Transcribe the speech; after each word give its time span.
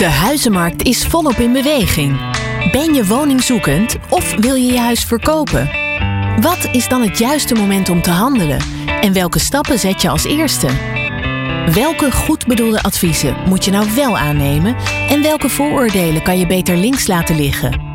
De 0.00 0.06
huizenmarkt 0.06 0.82
is 0.82 1.06
volop 1.06 1.36
in 1.36 1.52
beweging. 1.52 2.20
Ben 2.72 2.94
je 2.94 3.06
woningzoekend 3.06 3.96
of 4.08 4.34
wil 4.34 4.54
je 4.54 4.72
je 4.72 4.78
huis 4.78 5.04
verkopen? 5.04 5.70
Wat 6.40 6.68
is 6.72 6.88
dan 6.88 7.02
het 7.02 7.18
juiste 7.18 7.54
moment 7.54 7.88
om 7.88 8.02
te 8.02 8.10
handelen? 8.10 8.60
En 9.00 9.12
welke 9.12 9.38
stappen 9.38 9.78
zet 9.78 10.02
je 10.02 10.08
als 10.08 10.24
eerste? 10.24 10.68
Welke 11.74 12.12
goed 12.12 12.46
bedoelde 12.46 12.82
adviezen 12.82 13.36
moet 13.46 13.64
je 13.64 13.70
nou 13.70 13.94
wel 13.94 14.18
aannemen 14.18 14.76
en 15.08 15.22
welke 15.22 15.48
vooroordelen 15.48 16.22
kan 16.22 16.38
je 16.38 16.46
beter 16.46 16.76
links 16.76 17.06
laten 17.06 17.36
liggen? 17.36 17.88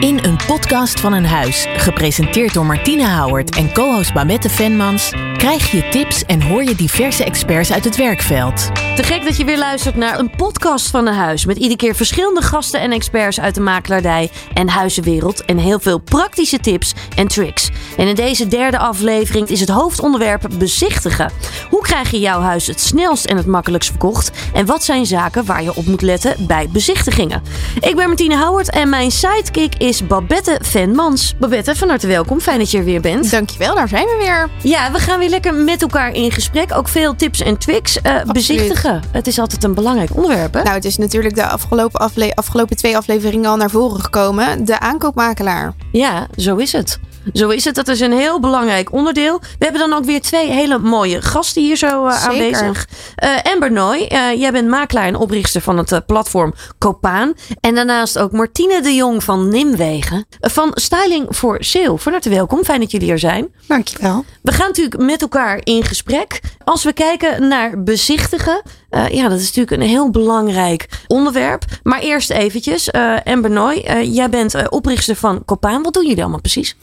In 0.00 0.18
een 0.22 0.38
podcast 0.46 1.00
van 1.00 1.12
een 1.12 1.26
huis, 1.26 1.66
gepresenteerd 1.76 2.54
door 2.54 2.66
Martine 2.66 3.08
Howard 3.08 3.56
en 3.56 3.72
co-host 3.72 4.12
Babette 4.12 4.48
Venmans, 4.48 5.12
krijg 5.38 5.70
je 5.70 5.88
tips 5.88 6.24
en 6.24 6.42
hoor 6.42 6.64
je 6.64 6.74
diverse 6.74 7.24
experts 7.24 7.72
uit 7.72 7.84
het 7.84 7.96
werkveld. 7.96 8.70
Te 8.96 9.02
gek 9.02 9.24
dat 9.24 9.36
je 9.36 9.44
weer 9.44 9.58
luistert 9.58 9.96
naar 9.96 10.18
een 10.18 10.30
podcast 10.30 10.90
van 10.90 11.06
een 11.06 11.14
huis. 11.14 11.44
Met 11.44 11.56
iedere 11.56 11.76
keer 11.76 11.94
verschillende 11.94 12.42
gasten 12.42 12.80
en 12.80 12.92
experts 12.92 13.40
uit 13.40 13.54
de 13.54 13.60
makelaardij 13.60 14.30
en 14.54 14.68
huizenwereld. 14.68 15.44
En 15.44 15.58
heel 15.58 15.80
veel 15.80 15.98
praktische 15.98 16.58
tips 16.58 16.94
en 17.16 17.28
tricks. 17.28 17.70
En 17.96 18.08
in 18.08 18.14
deze 18.14 18.48
derde 18.48 18.78
aflevering 18.78 19.48
is 19.48 19.60
het 19.60 19.68
hoofdonderwerp 19.68 20.48
bezichtigen. 20.58 21.32
Hoe 21.70 21.82
krijg 21.82 22.10
je 22.10 22.20
jouw 22.20 22.40
huis 22.40 22.66
het 22.66 22.80
snelst 22.80 23.24
en 23.24 23.36
het 23.36 23.46
makkelijkst 23.46 23.90
verkocht? 23.90 24.30
En 24.52 24.66
wat 24.66 24.84
zijn 24.84 25.06
zaken 25.06 25.44
waar 25.44 25.62
je 25.62 25.74
op 25.74 25.86
moet 25.86 26.02
letten 26.02 26.46
bij 26.46 26.68
bezichtigingen? 26.72 27.42
Ik 27.80 27.96
ben 27.96 28.06
Martine 28.06 28.36
Howard 28.36 28.70
en 28.70 28.88
mijn 28.88 29.10
sidekick 29.10 29.74
is 29.74 30.06
Babette 30.06 30.58
Venmans. 30.62 31.34
Babette, 31.38 31.76
van 31.76 31.88
harte 31.88 32.06
welkom. 32.06 32.40
Fijn 32.40 32.58
dat 32.58 32.70
je 32.70 32.78
er 32.78 32.84
weer 32.84 33.00
bent. 33.00 33.30
Dankjewel, 33.30 33.74
daar 33.74 33.88
zijn 33.88 34.06
we 34.06 34.16
weer. 34.18 34.48
Ja, 34.62 34.92
we 34.92 34.98
gaan 34.98 35.18
weer 35.18 35.26
lekker 35.28 35.54
met 35.54 35.82
elkaar 35.82 36.12
in 36.12 36.30
gesprek. 36.30 36.74
Ook 36.74 36.88
veel 36.88 37.16
tips 37.16 37.40
en 37.40 37.58
tricks. 37.58 37.98
Uh, 38.02 38.22
bezichtigen. 38.22 39.02
Het 39.10 39.26
is 39.26 39.38
altijd 39.38 39.64
een 39.64 39.74
belangrijk 39.74 40.16
onderwerp. 40.16 40.54
Hè? 40.54 40.62
Nou, 40.62 40.74
het 40.74 40.84
is 40.84 40.96
natuurlijk 40.96 41.34
de 41.34 41.46
afgelopen, 41.46 42.00
afle 42.00 42.34
afgelopen 42.34 42.76
twee 42.76 42.96
afleveringen 42.96 43.50
al 43.50 43.56
naar 43.56 43.70
voren 43.70 44.00
gekomen. 44.00 44.64
De 44.64 44.80
aankoopmakelaar. 44.80 45.74
Ja, 45.92 46.26
zo 46.36 46.56
is 46.56 46.72
het. 46.72 46.98
Zo 47.32 47.48
is 47.48 47.64
het. 47.64 47.74
Dat 47.74 47.88
is 47.88 48.00
een 48.00 48.12
heel 48.12 48.40
belangrijk 48.40 48.92
onderdeel. 48.92 49.38
We 49.38 49.64
hebben 49.64 49.80
dan 49.80 49.92
ook 49.92 50.04
weer 50.04 50.20
twee 50.20 50.50
hele 50.50 50.78
mooie 50.78 51.22
gasten 51.22 51.62
hier 51.62 51.76
zo 51.76 52.06
uh, 52.06 52.24
aanwezig. 52.26 52.86
Uh, 53.24 53.52
Amber 53.52 53.72
Nooy, 53.72 54.08
uh, 54.12 54.32
jij 54.40 54.52
bent 54.52 54.68
makelaar 54.68 55.06
en 55.06 55.16
oprichter 55.16 55.60
van 55.60 55.78
het 55.78 56.06
platform 56.06 56.54
Copaan. 56.78 57.34
En 57.60 57.74
daarnaast 57.74 58.18
ook 58.18 58.32
Martine 58.32 58.82
de 58.82 58.94
Jong 58.94 59.24
van 59.24 59.48
Nimwegen. 59.48 60.26
van 60.40 60.70
Styling 60.74 61.26
voor 61.28 61.56
Sale. 61.60 61.98
Van 61.98 62.12
harte 62.12 62.28
welkom. 62.28 62.64
Fijn 62.64 62.80
dat 62.80 62.90
jullie 62.90 63.10
er 63.10 63.18
zijn. 63.18 63.48
Dankjewel. 63.66 64.24
We 64.42 64.52
gaan 64.52 64.66
natuurlijk 64.66 65.02
met 65.02 65.22
elkaar 65.22 65.60
in 65.62 65.84
gesprek. 65.84 66.40
Als 66.64 66.84
we 66.84 66.92
kijken 66.92 67.48
naar 67.48 67.82
bezichtigen. 67.82 68.62
ja, 68.90 69.28
dat 69.28 69.38
is 69.38 69.44
natuurlijk 69.46 69.82
een 69.82 69.88
heel 69.88 70.10
belangrijk 70.10 70.88
onderwerp. 71.06 71.64
Maar 71.82 72.00
eerst 72.00 72.30
eventjes. 72.30 72.92
Amber 73.24 73.50
Nooy, 73.50 74.02
jij 74.02 74.28
bent 74.28 74.70
oprichter 74.70 75.16
van 75.16 75.44
Copaan. 75.44 75.82
Wat 75.82 75.94
doen 75.94 76.06
jullie 76.06 76.22
allemaal 76.22 76.40
precies? 76.40 76.76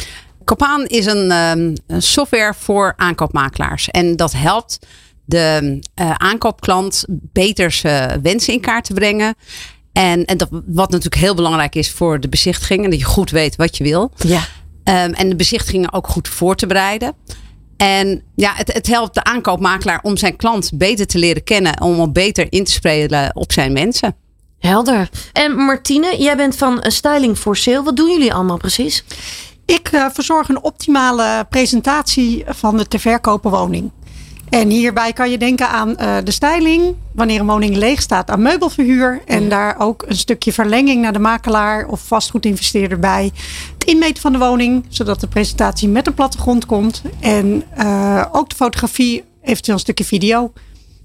Copaan 0.46 0.86
is 0.86 1.06
een, 1.06 1.32
um, 1.32 1.74
een, 1.88 2.02
software 2.02 2.54
voor 2.58 2.94
aankoopmakelaars. 2.98 3.90
En 3.90 4.16
dat 4.16 4.34
helpt 4.34 4.80
de 5.26 5.80
uh, 6.02 6.12
aankoopklant 6.12 7.06
beter 7.10 7.72
zijn 7.72 8.22
wensen 8.22 8.54
in 8.54 8.62
kaart 8.62 8.86
te 8.86 8.94
brengen. 8.94 9.36
En, 9.94 10.26
en 10.26 10.38
dat, 10.38 10.50
wat 10.52 10.90
natuurlijk 10.90 11.22
heel 11.22 11.36
belangrijk 11.36 11.76
is 11.76 11.92
voor 11.92 12.20
de 12.20 12.30
bezichtiging. 12.30 12.84
En 12.84 12.90
dat 12.90 13.00
je 13.00 13.06
goed 13.06 13.30
weet 13.30 13.56
wat 13.56 13.78
je 13.78 13.84
wil. 13.84 14.12
Ja. 14.18 14.40
Um, 14.84 15.14
en 15.14 15.30
de 15.30 15.36
bezichtigingen 15.36 15.94
ook 15.94 16.08
goed 16.08 16.28
voor 16.28 16.56
te 16.56 16.68
bereiden. 16.68 17.14
En 17.78 18.23
ja, 18.36 18.54
het, 18.56 18.73
het, 18.73 18.88
helpt 18.88 19.14
de 19.14 19.23
aankoopmakelaar 19.23 20.00
om 20.02 20.18
zijn 20.18 20.36
klant 20.36 20.72
beter 20.73 21.08
te 21.08 21.18
leren 21.18 21.44
kennen. 21.44 21.82
Om 21.82 22.00
hem 22.00 22.14
beter 22.14 22.48
in 22.50 22.64
te 22.64 22.72
spelen 22.72 23.36
op 23.36 23.52
zijn 23.52 23.73
wensen. 23.73 24.16
Helder. 24.60 25.10
En 25.34 25.56
Martine, 25.56 26.16
jij 26.18 26.36
bent 26.36 26.56
van 26.56 26.84
Styling 26.88 27.38
for 27.38 27.58
Sale. 27.58 27.84
Wat 27.84 27.96
doen 27.96 28.10
jullie 28.10 28.34
allemaal 28.34 28.58
precies? 28.58 29.04
Ik 29.66 29.91
uh, 29.91 30.05
verzorg 30.13 30.49
een 30.49 30.63
optimale 30.63 31.45
presentatie 31.49 32.43
van 32.48 32.77
de 32.77 32.87
te 32.87 32.99
verkopen 32.99 33.52
woning. 33.52 33.92
En 34.49 34.70
hierbij 34.70 35.14
kan 35.14 35.31
je 35.31 35.37
denken 35.37 35.70
aan 35.70 35.89
uh, 35.89 36.17
de 36.23 36.31
styling, 36.31 36.95
wanneer 37.11 37.39
een 37.39 37.45
woning 37.45 37.75
leeg 37.75 38.02
staat, 38.02 38.30
aan 38.30 38.42
meubelverhuur. 38.42 39.21
En 39.25 39.49
daar 39.49 39.80
ook 39.80 40.04
een 40.08 40.15
stukje 40.15 40.54
verlenging 40.54 41.02
naar 41.02 41.14
de 41.14 41.20
makelaar 41.20 41.87
of 41.87 42.02
vastgoedinvesteerder 42.08 42.99
bij. 42.99 43.31
Het 43.73 43.83
inmeten 43.83 44.21
van 44.21 44.31
de 44.31 44.37
woning, 44.37 44.86
zodat 44.89 45.20
de 45.20 45.27
presentatie 45.27 45.87
met 45.87 46.05
de 46.05 46.11
plattegrond 46.11 46.65
komt. 46.65 47.02
En 47.20 47.64
uh, 47.77 48.25
ook 48.31 48.49
de 48.49 48.55
fotografie, 48.55 49.23
eventueel 49.42 49.75
een 49.75 49.81
stukje 49.81 50.05
video. 50.05 50.54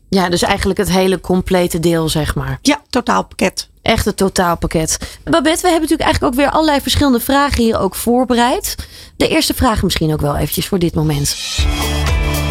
Ja, 0.09 0.29
dus 0.29 0.43
eigenlijk 0.43 0.79
het 0.79 0.91
hele 0.91 1.21
complete 1.21 1.81
deel, 1.81 2.09
zeg 2.09 2.35
maar. 2.35 2.59
Ja, 2.63 2.81
totaalpakket. 2.89 3.70
Echt 3.83 4.05
het 4.05 4.17
totaalpakket. 4.17 5.19
Babette, 5.25 5.63
we 5.63 5.69
hebben 5.69 5.81
natuurlijk 5.81 6.01
eigenlijk 6.01 6.33
ook 6.33 6.41
weer 6.41 6.51
allerlei 6.51 6.81
verschillende 6.81 7.21
vragen 7.21 7.63
hier 7.63 7.79
ook 7.79 7.95
voorbereid. 7.95 8.77
De 9.17 9.29
eerste 9.29 9.55
vraag 9.55 9.83
misschien 9.83 10.13
ook 10.13 10.21
wel 10.21 10.37
eventjes 10.37 10.67
voor 10.67 10.79
dit 10.79 10.95
moment. 10.95 11.37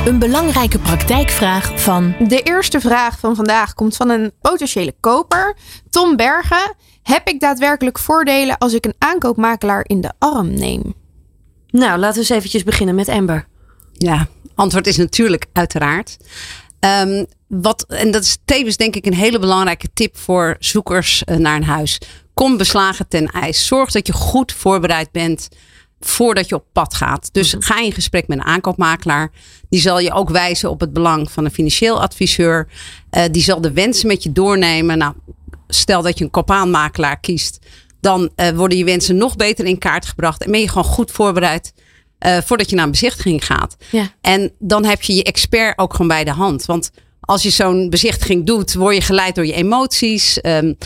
Een 0.06 0.20
belangrijke 0.20 0.80
praktijkvraag 0.80 1.82
van. 1.82 2.16
De 2.28 2.42
eerste 2.42 2.80
vraag 2.80 3.20
van 3.20 3.36
vandaag 3.36 3.74
komt 3.74 3.96
van 3.96 4.10
een 4.10 4.32
potentiële 4.42 4.96
koper. 5.00 5.56
Tom 5.90 6.16
Bergen. 6.16 6.76
Heb 7.04 7.28
ik 7.28 7.40
daadwerkelijk 7.40 8.00
voordelen 8.00 8.58
als 8.58 8.74
ik 8.74 8.86
een 8.86 8.96
aankoopmakelaar 8.98 9.84
in 9.88 10.02
de 10.02 10.12
arm 10.20 10.54
neem? 10.54 10.94
Nou, 11.68 12.00
laten 12.00 12.14
we 12.14 12.20
eens 12.20 12.30
eventjes 12.30 12.64
beginnen 12.64 12.96
met 12.96 13.10
Amber. 13.10 13.48
Ja, 13.94 14.28
antwoord 14.56 14.88
is 14.88 14.98
natuurlijk 14.98 15.46
uiteraard. 15.54 16.18
Um, 16.80 17.26
wat, 17.48 17.86
en 17.88 18.12
dat 18.12 18.24
is 18.24 18.38
tevens 18.46 18.78
denk 18.78 18.96
ik 18.96 19.06
een 19.06 19.14
hele 19.14 19.40
belangrijke 19.40 19.90
tip 19.94 20.18
voor 20.18 20.56
zoekers 20.60 21.24
naar 21.26 21.56
een 21.56 21.64
huis. 21.64 22.02
Kom 22.34 22.58
beslagen 22.58 23.08
ten 23.08 23.26
ijs. 23.26 23.68
Zorg 23.68 23.92
dat 23.92 24.08
je 24.08 24.14
goed 24.14 24.52
voorbereid 24.52 25.12
bent 25.12 25.48
voordat 26.00 26.50
je 26.50 26.56
op 26.56 26.66
pad 26.74 26.94
gaat. 26.94 27.30
Dus 27.34 27.56
ga 27.60 27.82
in 27.82 27.92
gesprek 27.92 28.28
met 28.28 28.38
een 28.38 28.44
aankoopmakelaar. 28.44 29.32
Die 29.70 29.82
zal 29.82 30.00
je 30.00 30.14
ook 30.14 30.30
wijzen 30.30 30.70
op 30.70 30.80
het 30.80 30.94
belang 30.94 31.32
van 31.32 31.46
een 31.46 31.52
financieel 31.52 32.02
adviseur. 32.02 32.68
Uh, 33.12 33.24
die 33.32 33.44
zal 33.44 33.62
de 33.62 33.72
wensen 33.72 34.08
met 34.08 34.24
je 34.24 34.32
doornemen. 34.32 34.98
Nou, 34.98 35.14
stel 35.68 36.02
dat 36.02 36.18
je 36.18 36.24
een 36.24 36.32
kopaanmakelaar 36.32 37.20
kiest. 37.20 37.60
Dan 38.02 38.30
uh, 38.36 38.50
worden 38.50 38.78
je 38.78 38.84
wensen 38.84 39.18
nog 39.18 39.36
beter 39.36 39.66
in 39.66 39.78
kaart 39.78 40.06
gebracht. 40.06 40.44
En 40.44 40.52
ben 40.52 40.60
je 40.60 40.70
gewoon 40.70 40.84
goed 40.84 41.12
voorbereid 41.12 41.74
uh, 42.25 42.38
voordat 42.38 42.69
je 42.69 42.75
naar 42.75 42.85
een 42.85 42.91
bezichtiging 42.91 43.46
gaat. 43.46 43.75
Ja. 43.91 44.12
En 44.22 44.52
dan 44.59 44.85
heb 44.85 45.02
je 45.02 45.16
je 45.16 45.24
expert 45.24 45.78
ook 45.78 45.91
gewoon 45.91 46.07
bij 46.07 46.24
de 46.24 46.31
hand. 46.31 46.66
Want 46.66 46.91
als 47.19 47.44
je 47.44 47.50
zo'n 47.50 47.90
bezichtiging 47.90 48.46
doet, 48.46 48.74
word 48.74 48.96
je 48.96 49.02
geleid 49.02 49.35
door 49.35 49.46
je 49.46 49.53
emoties. 49.53 50.40
Um, 50.41 50.78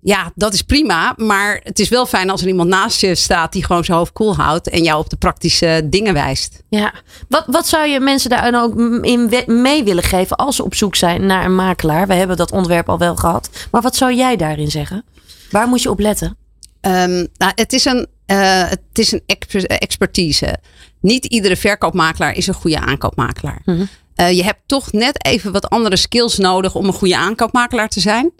ja, 0.00 0.32
dat 0.34 0.54
is 0.54 0.62
prima. 0.62 1.14
Maar 1.16 1.60
het 1.62 1.78
is 1.78 1.88
wel 1.88 2.06
fijn 2.06 2.30
als 2.30 2.40
er 2.40 2.48
iemand 2.48 2.68
naast 2.68 3.00
je 3.00 3.14
staat 3.14 3.52
die 3.52 3.64
gewoon 3.64 3.84
zijn 3.84 3.98
hoofd 3.98 4.12
koel 4.12 4.36
houdt 4.36 4.68
en 4.68 4.82
jou 4.82 4.98
op 4.98 5.10
de 5.10 5.16
praktische 5.16 5.82
dingen 5.84 6.14
wijst. 6.14 6.62
Ja, 6.68 6.92
wat, 7.28 7.44
wat 7.46 7.66
zou 7.66 7.88
je 7.88 8.00
mensen 8.00 8.30
daar 8.30 8.50
nou 8.50 8.64
ook 8.64 9.04
in 9.04 9.30
mee 9.46 9.84
willen 9.84 10.02
geven 10.02 10.36
als 10.36 10.56
ze 10.56 10.64
op 10.64 10.74
zoek 10.74 10.96
zijn 10.96 11.26
naar 11.26 11.44
een 11.44 11.54
makelaar? 11.54 12.06
We 12.06 12.14
hebben 12.14 12.36
dat 12.36 12.52
onderwerp 12.52 12.88
al 12.88 12.98
wel 12.98 13.16
gehad. 13.16 13.50
Maar 13.70 13.82
wat 13.82 13.96
zou 13.96 14.14
jij 14.14 14.36
daarin 14.36 14.70
zeggen? 14.70 15.04
Waar 15.50 15.68
moet 15.68 15.82
je 15.82 15.90
op 15.90 15.98
letten? 15.98 16.36
Um, 16.80 17.28
nou, 17.36 17.52
het 17.54 17.72
is 17.72 17.84
een, 17.84 18.06
uh, 18.26 18.68
het 18.68 18.80
is 18.92 19.12
een 19.12 19.22
expertise. 19.66 20.58
Niet 21.00 21.24
iedere 21.24 21.56
verkoopmakelaar 21.56 22.36
is 22.36 22.46
een 22.46 22.54
goede 22.54 22.80
aankoopmakelaar. 22.80 23.62
Mm 23.64 23.76
-hmm. 23.76 23.88
Uh, 24.16 24.32
je 24.32 24.44
hebt 24.44 24.60
toch 24.66 24.92
net 24.92 25.24
even 25.24 25.52
wat 25.52 25.68
andere 25.68 25.96
skills 25.96 26.38
nodig 26.38 26.74
om 26.74 26.86
een 26.86 26.92
goede 26.92 27.16
aankoopmakelaar 27.16 27.88
te 27.88 28.00
zijn. 28.00 28.32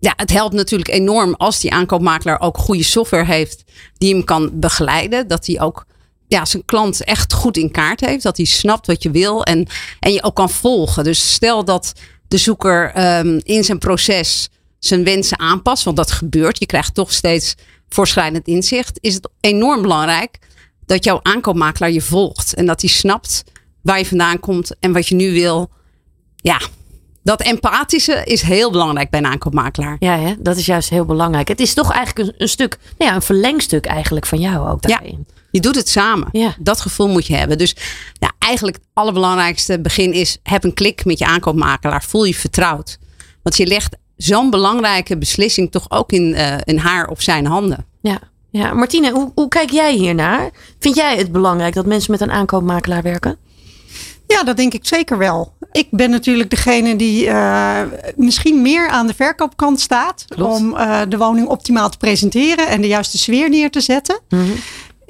Ja, 0.00 0.12
het 0.16 0.30
helpt 0.30 0.54
natuurlijk 0.54 0.90
enorm 0.90 1.34
als 1.34 1.60
die 1.60 1.72
aankoopmakelaar 1.72 2.40
ook 2.40 2.58
goede 2.58 2.82
software 2.82 3.24
heeft 3.24 3.64
die 3.98 4.14
hem 4.14 4.24
kan 4.24 4.50
begeleiden. 4.52 5.28
Dat 5.28 5.46
hij 5.46 5.60
ook 5.60 5.86
ja, 6.28 6.44
zijn 6.44 6.64
klant 6.64 7.04
echt 7.04 7.32
goed 7.32 7.56
in 7.56 7.70
kaart 7.70 8.00
heeft. 8.00 8.22
Dat 8.22 8.36
hij 8.36 8.46
snapt 8.46 8.86
wat 8.86 9.02
je 9.02 9.10
wil 9.10 9.44
en, 9.44 9.66
en 10.00 10.12
je 10.12 10.22
ook 10.22 10.34
kan 10.34 10.50
volgen. 10.50 11.04
Dus 11.04 11.32
stel 11.32 11.64
dat 11.64 11.92
de 12.28 12.36
zoeker 12.36 12.92
um, 13.18 13.40
in 13.42 13.64
zijn 13.64 13.78
proces 13.78 14.48
zijn 14.78 15.04
wensen 15.04 15.38
aanpast, 15.38 15.84
want 15.84 15.96
dat 15.96 16.10
gebeurt. 16.10 16.58
Je 16.58 16.66
krijgt 16.66 16.94
toch 16.94 17.12
steeds 17.12 17.54
voorschrijdend 17.94 18.46
inzicht. 18.46 18.98
Is 19.00 19.14
het 19.14 19.28
enorm 19.40 19.82
belangrijk 19.82 20.38
dat 20.86 21.04
jouw 21.04 21.20
aankoopmakelaar 21.22 21.90
je 21.90 22.00
volgt 22.00 22.54
en 22.54 22.66
dat 22.66 22.80
hij 22.80 22.90
snapt 22.90 23.44
waar 23.82 23.98
je 23.98 24.06
vandaan 24.06 24.40
komt 24.40 24.76
en 24.80 24.92
wat 24.92 25.08
je 25.08 25.14
nu 25.14 25.32
wil. 25.32 25.70
Ja, 26.36 26.60
dat 27.22 27.40
empathische 27.40 28.24
is 28.24 28.42
heel 28.42 28.70
belangrijk 28.70 29.10
bij 29.10 29.20
een 29.20 29.26
aankoopmakelaar. 29.26 29.96
Ja, 29.98 30.18
hè? 30.18 30.34
dat 30.38 30.56
is 30.56 30.66
juist 30.66 30.88
heel 30.88 31.04
belangrijk. 31.04 31.48
Het 31.48 31.60
is 31.60 31.74
toch 31.74 31.92
eigenlijk 31.92 32.28
een, 32.28 32.34
een 32.38 32.48
stuk, 32.48 32.78
nou 32.98 33.10
ja, 33.10 33.16
een 33.16 33.22
verlengstuk 33.22 33.86
eigenlijk 33.86 34.26
van 34.26 34.40
jou 34.40 34.68
ook 34.68 34.82
daarin. 34.82 35.24
Ja, 35.26 35.34
je 35.50 35.60
doet 35.60 35.74
het 35.74 35.88
samen. 35.88 36.28
Ja. 36.32 36.54
Dat 36.58 36.80
gevoel 36.80 37.08
moet 37.08 37.26
je 37.26 37.34
hebben. 37.34 37.58
Dus 37.58 37.76
ja, 38.12 38.32
eigenlijk 38.38 38.76
het 38.76 38.86
allerbelangrijkste 38.92 39.80
begin 39.80 40.12
is, 40.12 40.38
heb 40.42 40.64
een 40.64 40.74
klik 40.74 41.04
met 41.04 41.18
je 41.18 41.26
aankoopmakelaar. 41.26 42.02
Voel 42.02 42.24
je 42.24 42.34
vertrouwd. 42.34 42.98
Want 43.42 43.56
je 43.56 43.66
legt 43.66 43.96
zo'n 44.22 44.50
belangrijke 44.50 45.18
beslissing 45.18 45.70
toch 45.70 45.90
ook 45.90 46.12
in, 46.12 46.34
uh, 46.34 46.54
in 46.64 46.78
haar 46.78 47.08
of 47.08 47.22
zijn 47.22 47.46
handen. 47.46 47.86
Ja. 48.00 48.18
Ja, 48.52 48.74
Martine, 48.74 49.10
hoe, 49.10 49.32
hoe 49.34 49.48
kijk 49.48 49.70
jij 49.70 49.94
hiernaar? 49.94 50.50
Vind 50.78 50.94
jij 50.94 51.16
het 51.16 51.32
belangrijk 51.32 51.74
dat 51.74 51.86
mensen 51.86 52.10
met 52.10 52.20
een 52.20 52.30
aankoopmakelaar 52.30 53.02
werken? 53.02 53.36
Ja, 54.26 54.42
dat 54.42 54.56
denk 54.56 54.74
ik 54.74 54.86
zeker 54.86 55.18
wel. 55.18 55.52
Ik 55.72 55.86
ben 55.90 56.10
natuurlijk 56.10 56.50
degene 56.50 56.96
die 56.96 57.26
uh, 57.26 57.80
misschien 58.16 58.62
meer 58.62 58.88
aan 58.88 59.06
de 59.06 59.14
verkoopkant 59.14 59.80
staat. 59.80 60.24
Klopt. 60.28 60.54
Om 60.54 60.74
uh, 60.74 61.00
de 61.08 61.16
woning 61.16 61.48
optimaal 61.48 61.90
te 61.90 61.98
presenteren 61.98 62.68
en 62.68 62.80
de 62.80 62.86
juiste 62.86 63.18
sfeer 63.18 63.48
neer 63.48 63.70
te 63.70 63.80
zetten. 63.80 64.20
Mm 64.28 64.38
-hmm. 64.38 64.54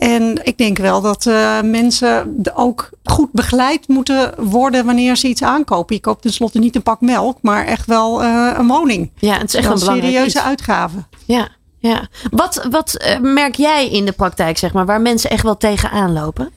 En 0.00 0.44
ik 0.44 0.58
denk 0.58 0.78
wel 0.78 1.00
dat 1.00 1.26
uh, 1.26 1.60
mensen 1.62 2.42
ook 2.54 2.88
goed 3.04 3.32
begeleid 3.32 3.88
moeten 3.88 4.34
worden 4.36 4.84
wanneer 4.84 5.16
ze 5.16 5.28
iets 5.28 5.42
aankopen. 5.42 5.94
Je 5.94 6.00
koopt 6.00 6.22
tenslotte 6.22 6.58
niet 6.58 6.76
een 6.76 6.82
pak 6.82 7.00
melk, 7.00 7.38
maar 7.42 7.66
echt 7.66 7.86
wel 7.86 8.24
een 8.24 8.66
woning. 8.66 9.10
Ja, 9.18 9.38
het 9.38 9.48
is 9.48 9.54
echt 9.54 9.70
een 9.70 9.78
serieuze 9.78 10.42
uitgave. 10.42 11.04
Ja. 11.24 11.48
Ja. 11.78 12.08
Wat, 12.30 12.66
wat 12.70 13.16
merk 13.20 13.54
jij 13.54 13.88
in 13.88 14.04
de 14.04 14.12
praktijk, 14.12 14.58
zeg 14.58 14.72
maar, 14.72 14.86
waar 14.86 15.00
mensen 15.00 15.30
echt 15.30 15.42
wel 15.42 15.56
tegenaan 15.56 16.12
lopen? 16.12 16.50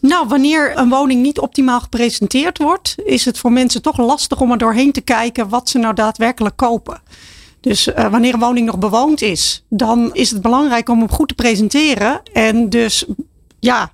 Nou, 0.00 0.28
wanneer 0.28 0.78
een 0.78 0.88
woning 0.88 1.22
niet 1.22 1.38
optimaal 1.38 1.80
gepresenteerd 1.80 2.58
wordt, 2.58 2.94
is 3.04 3.24
het 3.24 3.38
voor 3.38 3.52
mensen 3.52 3.82
toch 3.82 3.98
lastig 3.98 4.40
om 4.40 4.50
er 4.50 4.58
doorheen 4.58 4.92
te 4.92 5.00
kijken 5.00 5.48
wat 5.48 5.68
ze 5.68 5.78
nou 5.78 5.94
daadwerkelijk 5.94 6.56
kopen. 6.56 7.00
Dus 7.60 7.86
uh, 7.86 8.10
wanneer 8.10 8.34
een 8.34 8.40
woning 8.40 8.66
nog 8.66 8.78
bewoond 8.78 9.22
is, 9.22 9.64
dan 9.68 10.10
is 10.12 10.30
het 10.30 10.42
belangrijk 10.42 10.88
om 10.88 10.98
hem 10.98 11.10
goed 11.10 11.28
te 11.28 11.34
presenteren 11.34 12.20
en 12.32 12.70
dus 12.70 13.04
ja, 13.60 13.92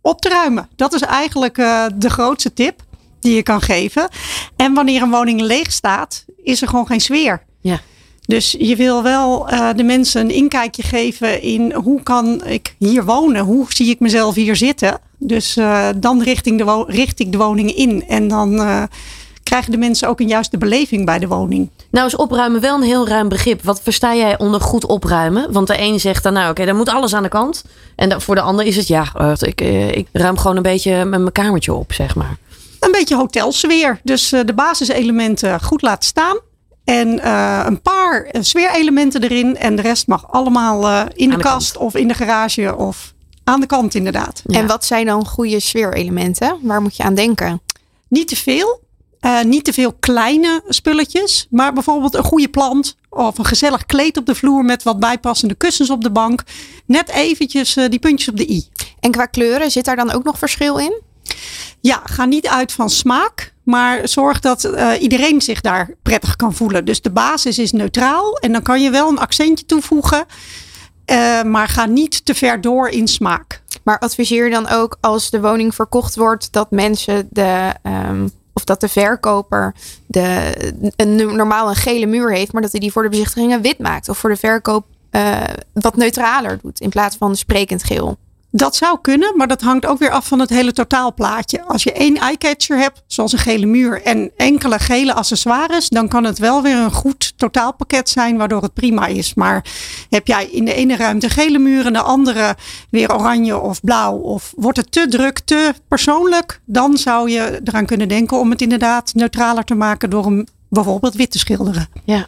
op 0.00 0.20
te 0.20 0.28
ruimen. 0.28 0.68
Dat 0.76 0.94
is 0.94 1.00
eigenlijk 1.00 1.58
uh, 1.58 1.86
de 1.94 2.10
grootste 2.10 2.52
tip 2.52 2.82
die 3.20 3.34
je 3.34 3.42
kan 3.42 3.60
geven. 3.60 4.08
En 4.56 4.74
wanneer 4.74 5.02
een 5.02 5.10
woning 5.10 5.40
leeg 5.40 5.72
staat, 5.72 6.24
is 6.42 6.62
er 6.62 6.68
gewoon 6.68 6.86
geen 6.86 7.00
sfeer. 7.00 7.42
Ja. 7.60 7.80
Dus 8.26 8.56
je 8.58 8.76
wil 8.76 9.02
wel 9.02 9.52
uh, 9.52 9.70
de 9.76 9.82
mensen 9.82 10.20
een 10.20 10.34
inkijkje 10.34 10.82
geven 10.82 11.42
in 11.42 11.72
hoe 11.72 12.02
kan 12.02 12.44
ik 12.44 12.74
hier 12.78 13.04
wonen? 13.04 13.44
Hoe 13.44 13.66
zie 13.68 13.90
ik 13.90 14.00
mezelf 14.00 14.34
hier 14.34 14.56
zitten? 14.56 15.00
Dus 15.18 15.56
uh, 15.56 15.88
dan 15.96 16.22
richting 16.22 16.58
de 16.58 16.84
richt 16.86 17.20
ik 17.20 17.32
de 17.32 17.38
woning 17.38 17.74
in. 17.74 18.04
En 18.08 18.28
dan 18.28 18.88
krijgen 19.48 19.70
de 19.70 19.78
mensen 19.78 20.08
ook 20.08 20.20
een 20.20 20.28
juiste 20.28 20.58
beleving 20.58 21.04
bij 21.04 21.18
de 21.18 21.28
woning. 21.28 21.70
Nou 21.90 22.06
is 22.06 22.16
opruimen 22.16 22.60
wel 22.60 22.76
een 22.76 22.82
heel 22.82 23.08
ruim 23.08 23.28
begrip. 23.28 23.62
Wat 23.62 23.80
versta 23.82 24.14
jij 24.14 24.38
onder 24.38 24.60
goed 24.60 24.86
opruimen? 24.86 25.52
Want 25.52 25.66
de 25.66 25.80
een 25.80 26.00
zegt 26.00 26.22
dan 26.22 26.32
nou 26.32 26.44
oké, 26.44 26.50
okay, 26.50 26.66
dan 26.66 26.76
moet 26.76 26.88
alles 26.88 27.14
aan 27.14 27.22
de 27.22 27.28
kant. 27.28 27.64
En 27.96 28.20
voor 28.20 28.34
de 28.34 28.40
ander 28.40 28.66
is 28.66 28.76
het 28.76 28.86
ja, 28.86 29.34
ik, 29.38 29.60
ik 29.94 30.08
ruim 30.12 30.38
gewoon 30.38 30.56
een 30.56 30.62
beetje 30.62 31.04
met 31.04 31.20
mijn 31.20 31.32
kamertje 31.32 31.74
op, 31.74 31.92
zeg 31.92 32.14
maar. 32.14 32.36
Een 32.80 32.92
beetje 32.92 33.16
hotelsfeer. 33.16 34.00
Dus 34.02 34.28
de 34.28 34.52
basiselementen 34.54 35.62
goed 35.62 35.82
laten 35.82 36.08
staan. 36.08 36.38
En 36.84 37.08
uh, 37.08 37.62
een 37.66 37.82
paar 37.82 38.28
sfeerelementen 38.40 39.22
erin. 39.22 39.56
En 39.56 39.76
de 39.76 39.82
rest 39.82 40.06
mag 40.06 40.30
allemaal 40.30 40.82
uh, 40.82 41.02
in 41.14 41.30
de, 41.30 41.36
de 41.36 41.42
kast 41.42 41.72
kant. 41.72 41.84
of 41.84 41.94
in 41.94 42.08
de 42.08 42.14
garage 42.14 42.76
of 42.76 43.14
aan 43.44 43.60
de 43.60 43.66
kant 43.66 43.94
inderdaad. 43.94 44.42
Ja. 44.46 44.58
En 44.58 44.66
wat 44.66 44.84
zijn 44.84 45.06
dan 45.06 45.26
goede 45.26 45.60
sfeerelementen? 45.60 46.58
Waar 46.62 46.82
moet 46.82 46.96
je 46.96 47.02
aan 47.02 47.14
denken? 47.14 47.60
Niet 48.08 48.28
te 48.28 48.36
veel. 48.36 48.86
Uh, 49.20 49.42
niet 49.42 49.64
te 49.64 49.72
veel 49.72 49.92
kleine 50.00 50.62
spulletjes. 50.68 51.46
Maar 51.50 51.72
bijvoorbeeld 51.72 52.14
een 52.14 52.24
goede 52.24 52.48
plant. 52.48 52.96
Of 53.08 53.38
een 53.38 53.44
gezellig 53.44 53.86
kleed 53.86 54.16
op 54.16 54.26
de 54.26 54.34
vloer 54.34 54.64
met 54.64 54.82
wat 54.82 55.00
bijpassende 55.00 55.54
kussens 55.54 55.90
op 55.90 56.02
de 56.02 56.10
bank. 56.10 56.42
Net 56.86 57.08
eventjes 57.08 57.74
die 57.74 57.98
puntjes 57.98 58.28
op 58.28 58.36
de 58.36 58.50
i. 58.50 58.66
En 59.00 59.10
qua 59.10 59.26
kleuren 59.26 59.70
zit 59.70 59.84
daar 59.84 59.96
dan 59.96 60.12
ook 60.12 60.24
nog 60.24 60.38
verschil 60.38 60.76
in? 60.76 61.02
Ja, 61.80 62.02
ga 62.04 62.24
niet 62.24 62.46
uit 62.46 62.72
van 62.72 62.90
smaak. 62.90 63.54
Maar 63.62 64.08
zorg 64.08 64.40
dat 64.40 64.64
uh, 64.64 64.92
iedereen 65.00 65.40
zich 65.40 65.60
daar 65.60 65.90
prettig 66.02 66.36
kan 66.36 66.54
voelen. 66.54 66.84
Dus 66.84 67.02
de 67.02 67.10
basis 67.10 67.58
is 67.58 67.72
neutraal. 67.72 68.36
En 68.36 68.52
dan 68.52 68.62
kan 68.62 68.82
je 68.82 68.90
wel 68.90 69.08
een 69.08 69.18
accentje 69.18 69.66
toevoegen. 69.66 70.26
Maar 71.46 71.68
ga 71.68 71.86
niet 71.86 72.24
te 72.24 72.34
ver 72.34 72.60
door 72.60 72.88
in 72.88 73.08
smaak. 73.08 73.62
Maar 73.84 73.98
adviseer 73.98 74.44
je 74.44 74.50
dan 74.50 74.68
ook 74.68 74.96
als 75.00 75.30
de 75.30 75.40
woning 75.40 75.74
verkocht 75.74 76.16
wordt 76.16 76.52
dat 76.52 76.70
mensen 76.70 77.28
de. 77.30 77.74
Um, 77.82 78.30
of 78.58 78.64
dat 78.64 78.80
de 78.80 78.88
verkoper 78.88 79.74
de, 80.06 80.54
een, 80.96 81.14
normaal 81.36 81.68
een 81.68 81.74
gele 81.74 82.06
muur 82.06 82.32
heeft, 82.32 82.52
maar 82.52 82.62
dat 82.62 82.70
hij 82.70 82.80
die 82.80 82.92
voor 82.92 83.02
de 83.02 83.08
bezichtigingen 83.08 83.62
wit 83.62 83.78
maakt. 83.78 84.08
Of 84.08 84.18
voor 84.18 84.30
de 84.30 84.36
verkoop 84.36 84.86
uh, 85.10 85.42
wat 85.72 85.96
neutraler 85.96 86.58
doet 86.62 86.80
in 86.80 86.88
plaats 86.88 87.16
van 87.16 87.36
sprekend 87.36 87.84
geel. 87.84 88.16
Dat 88.50 88.76
zou 88.76 88.98
kunnen, 89.02 89.36
maar 89.36 89.48
dat 89.48 89.60
hangt 89.60 89.86
ook 89.86 89.98
weer 89.98 90.10
af 90.10 90.26
van 90.26 90.38
het 90.38 90.50
hele 90.50 90.72
totaalplaatje. 90.72 91.62
Als 91.62 91.82
je 91.82 91.92
één 91.92 92.16
eyecatcher 92.16 92.78
hebt, 92.78 93.02
zoals 93.06 93.32
een 93.32 93.38
gele 93.38 93.66
muur 93.66 94.02
en 94.02 94.30
enkele 94.36 94.78
gele 94.78 95.14
accessoires, 95.14 95.88
dan 95.88 96.08
kan 96.08 96.24
het 96.24 96.38
wel 96.38 96.62
weer 96.62 96.76
een 96.76 96.92
goed 96.92 97.32
totaalpakket 97.36 98.08
zijn, 98.08 98.36
waardoor 98.36 98.62
het 98.62 98.74
prima 98.74 99.06
is. 99.06 99.34
Maar 99.34 99.64
heb 100.10 100.26
jij 100.26 100.46
in 100.46 100.64
de 100.64 100.74
ene 100.74 100.96
ruimte 100.96 101.30
gele 101.30 101.58
muur 101.58 101.86
en 101.86 101.92
de 101.92 102.00
andere 102.00 102.56
weer 102.90 103.14
oranje 103.14 103.58
of 103.58 103.80
blauw, 103.80 104.16
of 104.16 104.52
wordt 104.56 104.78
het 104.78 104.92
te 104.92 105.06
druk, 105.08 105.38
te 105.38 105.74
persoonlijk, 105.88 106.60
dan 106.64 106.96
zou 106.96 107.30
je 107.30 107.60
eraan 107.64 107.86
kunnen 107.86 108.08
denken 108.08 108.38
om 108.38 108.50
het 108.50 108.60
inderdaad 108.60 109.14
neutraler 109.14 109.64
te 109.64 109.74
maken 109.74 110.10
door 110.10 110.24
hem 110.24 110.46
bijvoorbeeld 110.68 111.14
wit 111.14 111.30
te 111.30 111.38
schilderen. 111.38 111.88
Ja. 112.04 112.26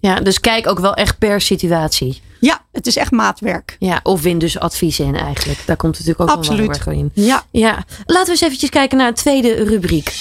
Ja, 0.00 0.20
dus 0.20 0.40
kijk 0.40 0.66
ook 0.66 0.78
wel 0.78 0.94
echt 0.94 1.18
per 1.18 1.40
situatie. 1.40 2.22
Ja, 2.42 2.64
het 2.72 2.86
is 2.86 2.96
echt 2.96 3.10
maatwerk. 3.10 3.76
Ja, 3.78 4.00
of 4.02 4.22
win 4.22 4.38
dus 4.38 4.58
adviezen 4.58 5.04
in 5.04 5.16
eigenlijk. 5.16 5.66
Daar 5.66 5.76
komt 5.76 5.96
het 5.96 6.06
natuurlijk 6.06 6.30
ook 6.30 6.36
Absoluut. 6.36 6.84
wel 6.84 6.94
in. 6.94 7.10
Ja. 7.14 7.42
ja. 7.50 7.84
Laten 8.06 8.24
we 8.24 8.30
eens 8.30 8.40
eventjes 8.40 8.70
kijken 8.70 8.98
naar 8.98 9.06
het 9.06 9.16
tweede 9.16 9.64
rubriek. 9.64 10.12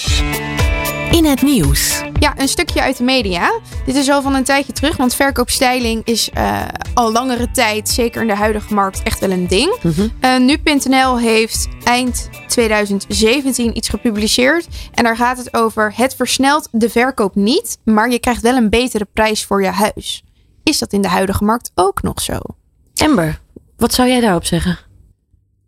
In 1.11 1.25
het 1.25 1.41
nieuws. 1.41 2.01
Ja, 2.19 2.33
een 2.37 2.47
stukje 2.47 2.81
uit 2.81 2.97
de 2.97 3.03
media. 3.03 3.51
Dit 3.85 3.95
is 3.95 4.09
al 4.09 4.21
van 4.21 4.35
een 4.35 4.43
tijdje 4.43 4.73
terug, 4.73 4.97
want 4.97 5.15
verkoopstyling 5.15 6.01
is 6.05 6.29
uh, 6.37 6.61
al 6.93 7.11
langere 7.11 7.51
tijd, 7.51 7.89
zeker 7.89 8.21
in 8.21 8.27
de 8.27 8.35
huidige 8.35 8.73
markt, 8.73 9.03
echt 9.03 9.19
wel 9.19 9.31
een 9.31 9.47
ding. 9.47 9.77
Mm 9.81 9.91
-hmm. 9.91 10.11
uh, 10.21 10.37
Nu.nl 10.37 11.19
heeft 11.19 11.67
eind 11.83 12.29
2017 12.47 13.77
iets 13.77 13.89
gepubliceerd. 13.89 14.67
En 14.93 15.03
daar 15.03 15.17
gaat 15.17 15.37
het 15.37 15.53
over: 15.53 15.93
het 15.95 16.15
versnelt 16.15 16.67
de 16.71 16.89
verkoop 16.89 17.35
niet, 17.35 17.77
maar 17.83 18.09
je 18.09 18.19
krijgt 18.19 18.41
wel 18.41 18.55
een 18.55 18.69
betere 18.69 19.07
prijs 19.13 19.45
voor 19.45 19.63
je 19.63 19.69
huis. 19.69 20.23
Is 20.63 20.79
dat 20.79 20.93
in 20.93 21.01
de 21.01 21.07
huidige 21.07 21.43
markt 21.43 21.71
ook 21.75 22.01
nog 22.01 22.21
zo? 22.21 22.39
Amber, 22.95 23.39
wat 23.77 23.93
zou 23.93 24.07
jij 24.09 24.19
daarop 24.19 24.45
zeggen? 24.45 24.79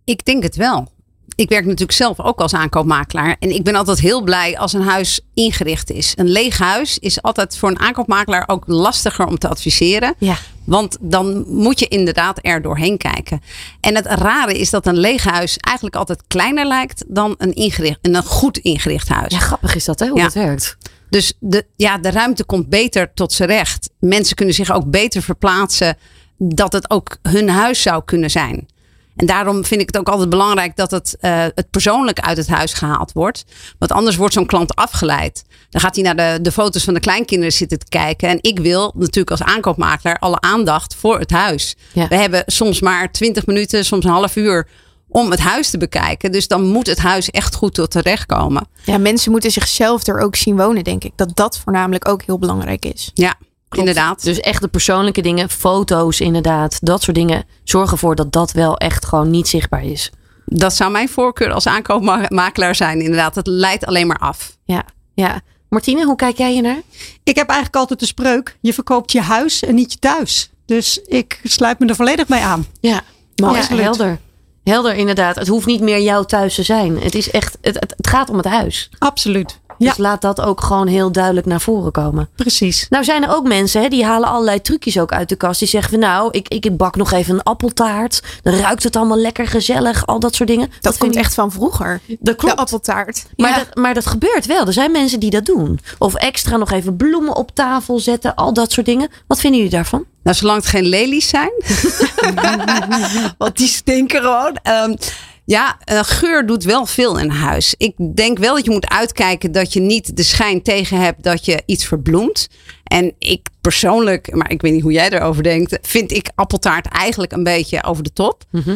Ik 0.04 0.26
denk 0.26 0.44
het 0.44 0.56
wel. 0.56 0.92
Ik 1.36 1.50
werk 1.50 1.64
natuurlijk 1.66 1.92
zelf 1.92 2.20
ook 2.20 2.40
als 2.40 2.54
aankoopmakelaar. 2.54 3.36
En 3.40 3.50
ik 3.56 3.64
ben 3.64 3.76
altijd 3.76 4.00
heel 4.00 4.22
blij 4.22 4.58
als 4.58 4.74
een 4.74 4.82
huis 4.82 5.20
ingericht 5.34 5.92
is. 5.92 6.14
Een 6.16 6.30
leeg 6.30 6.58
huis 6.58 7.00
is 7.00 7.22
altijd 7.22 7.58
voor 7.58 7.70
een 7.70 7.80
aankoopmakelaar 7.80 8.44
ook 8.48 8.64
lastiger 8.68 9.26
om 9.26 9.38
te 9.38 9.48
adviseren. 9.48 10.14
Ja. 10.18 10.36
Want 10.66 10.98
dan 11.02 11.44
moet 11.48 11.80
je 11.80 11.88
inderdaad 11.88 12.40
er 12.42 12.62
doorheen 12.62 12.98
kijken. 12.98 13.42
En 13.80 13.96
het 13.96 14.06
rare 14.06 14.58
is 14.60 14.70
dat 14.70 14.86
een 14.86 14.98
leeg 14.98 15.24
huis 15.24 15.58
eigenlijk 15.58 15.96
altijd 15.96 16.24
kleiner 16.28 16.66
lijkt 16.66 17.04
dan 17.08 17.36
een, 17.38 17.54
ingericht, 17.54 17.98
een 18.02 18.24
goed 18.24 18.58
ingericht 18.58 19.08
huis. 19.10 19.34
Ja, 19.34 19.40
grappig 19.40 19.76
is 19.76 19.86
dat 19.86 20.00
hè, 20.00 20.08
hoe 20.08 20.18
Ja. 20.18 20.24
het 20.24 20.34
werkt. 20.34 20.78
Dus 21.14 21.34
de, 21.40 21.66
ja, 21.76 21.98
de 21.98 22.12
ruimte 22.12 22.44
komt 22.44 22.70
beter 22.70 23.14
tot 23.14 23.34
zijn 23.34 23.50
recht. 23.50 23.90
Mensen 24.00 24.36
kunnen 24.36 24.56
zich 24.56 24.72
ook 24.72 24.90
beter 24.90 25.22
verplaatsen 25.22 25.98
dat 26.38 26.74
het 26.74 26.90
ook 26.90 27.18
hun 27.22 27.50
huis 27.50 27.82
zou 27.82 28.04
kunnen 28.06 28.30
zijn. 28.30 28.68
En 29.16 29.26
daarom 29.26 29.66
vind 29.66 29.82
ik 29.82 29.88
het 29.88 29.98
ook 29.98 30.10
altijd 30.10 30.30
belangrijk 30.30 30.76
dat 30.76 30.92
het, 30.92 31.18
uh, 31.22 31.46
het 31.56 31.70
persoonlijk 31.70 32.20
uit 32.20 32.38
het 32.38 32.48
huis 32.48 32.74
gehaald 32.74 33.12
wordt. 33.12 33.46
Want 33.80 33.92
anders 33.92 34.16
wordt 34.16 34.34
zo'n 34.34 34.46
klant 34.46 34.76
afgeleid. 34.76 35.44
Dan 35.70 35.82
gaat 35.82 35.96
hij 35.96 36.04
naar 36.04 36.16
de, 36.16 36.42
de 36.42 36.52
foto's 36.52 36.84
van 36.84 36.94
de 36.94 37.00
kleinkinderen 37.00 37.54
zitten 37.54 37.80
te 37.80 37.90
kijken. 37.90 38.30
En 38.30 38.38
ik 38.42 38.60
wil 38.60 38.94
natuurlijk 38.96 39.32
als 39.32 39.44
aankoopmakelaar 39.44 40.20
alle 40.20 40.40
aandacht 40.40 40.96
voor 40.96 41.20
het 41.20 41.32
huis. 41.32 41.76
Ja. 41.92 42.08
We 42.08 42.16
hebben 42.16 42.44
soms 42.46 42.82
maar 42.82 43.12
20 43.12 43.46
minuten, 43.46 43.86
soms 43.86 44.06
een 44.06 44.12
half 44.12 44.36
uur 44.36 44.68
om 45.14 45.32
het 45.32 45.40
huis 45.40 45.70
te 45.70 45.78
bekijken. 45.78 46.32
Dus 46.32 46.48
dan 46.48 46.68
moet 46.68 46.88
het 46.88 46.98
huis 46.98 47.30
echt 47.30 47.56
goed 47.56 47.74
tot 47.74 47.92
terecht 47.92 48.26
komen. 48.26 48.68
Ja, 48.86 48.98
mensen 48.98 49.32
moeten 49.32 49.52
zichzelf 49.52 50.08
er 50.08 50.20
ook 50.20 50.36
zien 50.36 50.58
wonen, 50.58 50.84
denk 50.84 51.04
ik. 51.04 51.12
Dat 51.16 51.36
dat 51.36 51.58
voornamelijk 51.58 52.08
ook 52.08 52.22
heel 52.22 52.40
belangrijk 52.40 52.86
is. 52.86 53.12
Ja, 53.14 53.36
inderdaad. 53.70 54.24
Dus 54.24 54.40
echt 54.40 54.62
de 54.62 54.68
persoonlijke 54.68 55.22
dingen, 55.22 55.50
foto's 55.50 56.20
inderdaad, 56.20 56.78
dat 56.82 57.02
soort 57.02 57.16
dingen. 57.18 57.44
Zorg 57.64 57.92
ervoor 57.92 58.16
dat 58.16 58.32
dat 58.32 58.52
wel 58.52 58.78
echt 58.78 59.06
gewoon 59.06 59.30
niet 59.30 59.48
zichtbaar 59.48 59.86
is. 59.86 60.12
Dat 60.46 60.76
zou 60.76 60.92
mijn 60.92 61.10
voorkeur 61.10 61.52
als 61.52 61.68
aankoopmakelaar 61.68 62.76
zijn. 62.76 63.02
Inderdaad, 63.02 63.36
het 63.36 63.48
leidt 63.48 63.86
alleen 63.86 64.08
maar 64.08 64.20
af. 64.20 64.58
Ja, 64.66 64.84
ja. 65.14 65.42
Martine, 65.70 66.06
hoe 66.06 66.16
kijk 66.16 66.38
jij 66.38 66.52
hiernaar? 66.52 66.82
Ik 67.24 67.36
heb 67.36 67.48
eigenlijk 67.48 67.78
altijd 67.78 68.00
de 68.00 68.06
spreuk: 68.06 68.58
je 68.62 68.74
verkoopt 68.74 69.12
je 69.12 69.22
huis 69.22 69.64
en 69.64 69.76
niet 69.76 69.92
je 69.92 70.00
thuis. 70.00 70.52
Dus 70.66 71.02
ik 71.06 71.40
sluit 71.44 71.80
me 71.80 71.88
er 71.88 71.96
volledig 71.96 72.28
bij 72.28 72.42
aan. 72.42 72.66
Ja, 72.80 73.02
Mooi. 73.36 73.62
ja, 73.70 73.76
helder. 73.76 74.20
Helder, 74.64 74.96
inderdaad. 74.96 75.36
Het 75.36 75.48
hoeft 75.48 75.66
niet 75.66 75.82
meer 75.82 76.02
jouw 76.02 76.24
thuis 76.24 76.56
te 76.56 76.64
zijn. 76.64 77.02
Het 77.02 77.16
is 77.16 77.32
echt, 77.32 77.58
het, 77.62 77.80
het, 77.80 77.94
het 77.98 78.08
gaat 78.08 78.30
om 78.30 78.38
het 78.38 78.46
huis. 78.46 78.90
Absoluut. 78.98 79.60
Dus 79.78 79.88
Ja, 79.88 80.04
laat 80.04 80.22
dat 80.22 80.42
ook 80.42 80.62
gewoon 80.62 80.88
heel 80.88 81.12
duidelijk 81.12 81.46
naar 81.46 81.62
voren 81.62 81.92
komen. 81.92 82.30
precies. 82.36 82.86
Nou 82.90 83.04
zijn 83.04 83.24
er 83.24 83.36
ook 83.36 83.48
mensen 83.48 83.82
hè, 83.82 83.88
die 83.88 84.06
halen 84.06 84.30
allerlei 84.30 84.62
trucjes 84.62 85.00
ook 85.00 85.12
uit 85.12 85.30
de 85.30 85.36
kast. 85.36 85.60
Die 85.60 85.68
zeggen 85.68 85.90
van 85.92 86.00
nou, 86.00 86.28
ik, 86.32 86.48
ik 86.48 86.78
bak 86.78 86.96
nog 86.96 87.12
even 87.12 87.34
een 87.34 87.44
appeltaart. 87.44 88.22
Dan 88.42 88.54
ruikt 88.54 88.84
het 88.84 88.96
allemaal 88.96 89.18
lekker 89.18 89.48
gezellig. 89.48 90.06
Al 90.06 90.20
dat 90.20 90.36
soort 90.36 90.50
dingen. 90.50 90.68
Dat, 90.68 90.82
vind 90.82 90.98
komt 90.98 91.16
ik- 91.16 91.20
echt 91.22 91.34
van 91.34 91.52
vroeger. 91.52 92.02
Dat 92.08 92.18
De 92.20 92.36
klopt. 92.36 92.58
appeltaart. 92.60 93.26
Maar, 93.36 93.50
Ja. 93.50 93.58
dat, 93.58 93.76
maar 93.76 93.94
dat 93.94 94.06
gebeurt 94.06 94.46
wel. 94.46 94.66
Er 94.66 94.74
zijn 94.74 94.92
mensen 94.92 95.20
die 95.20 95.30
dat 95.30 95.46
doen. 95.46 95.80
Of 95.98 96.14
extra 96.16 96.58
nog 96.58 96.72
even 96.72 96.96
bloemen 96.96 97.36
op 97.36 97.52
tafel 97.56 98.00
zetten. 98.00 98.36
Al 98.36 98.54
dat 98.54 98.72
soort 98.72 98.86
dingen. 98.86 99.10
Wat 99.28 99.40
vinden 99.40 99.60
jullie 99.60 99.76
daarvan? 99.76 100.06
Nou, 100.24 100.36
zolang 100.36 100.58
het 100.58 100.68
geen 100.68 100.84
lelies 100.86 101.28
zijn. 101.30 101.52
Want 103.38 103.58
die 103.58 103.68
stinken 103.68 104.22
gewoon. 104.22 104.58
Ehm, 104.64 104.96
Ja, 105.46 105.78
uh, 105.92 106.00
geur 106.04 106.46
doet 106.46 106.64
wel 106.64 106.86
veel 106.86 107.20
in 107.20 107.30
huis. 107.30 107.76
Ik 107.78 107.94
denk 108.16 108.38
wel 108.38 108.56
dat 108.56 108.66
je 108.66 108.72
moet 108.72 108.90
uitkijken 108.90 109.52
dat 109.52 109.74
je 109.74 109.80
niet 109.80 110.18
de 110.18 110.24
schijn 110.24 110.62
tegen 110.62 110.98
hebt 111.02 111.24
dat 111.24 111.46
je 111.46 111.64
iets 111.66 111.86
verbloemt. 111.86 112.48
En 112.84 113.14
ik 113.20 113.48
persoonlijk, 113.62 114.36
maar 114.36 114.52
ik 114.52 114.62
weet 114.62 114.74
niet 114.74 114.82
hoe 114.82 114.92
jij 114.92 115.10
erover 115.10 115.44
denkt, 115.44 115.78
vind 115.82 116.12
ik 116.12 116.32
appeltaart 116.36 116.88
eigenlijk 116.88 117.32
een 117.32 117.44
beetje 117.44 117.84
over 117.84 118.04
de 118.04 118.14
top. 118.14 118.44
Mhm. 118.52 118.76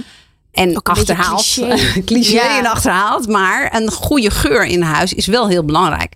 En 0.51 0.77
Ook 0.77 0.89
achterhaald. 0.89 1.57
Cliché, 2.05 2.31
Ja. 2.43 2.57
en 2.59 2.65
achterhaald. 2.65 3.27
Maar 3.27 3.75
een 3.75 3.91
goede 3.91 4.31
geur 4.31 4.65
in 4.65 4.81
huis 4.81 5.13
is 5.13 5.25
wel 5.25 5.47
heel 5.47 5.65
belangrijk. 5.65 6.13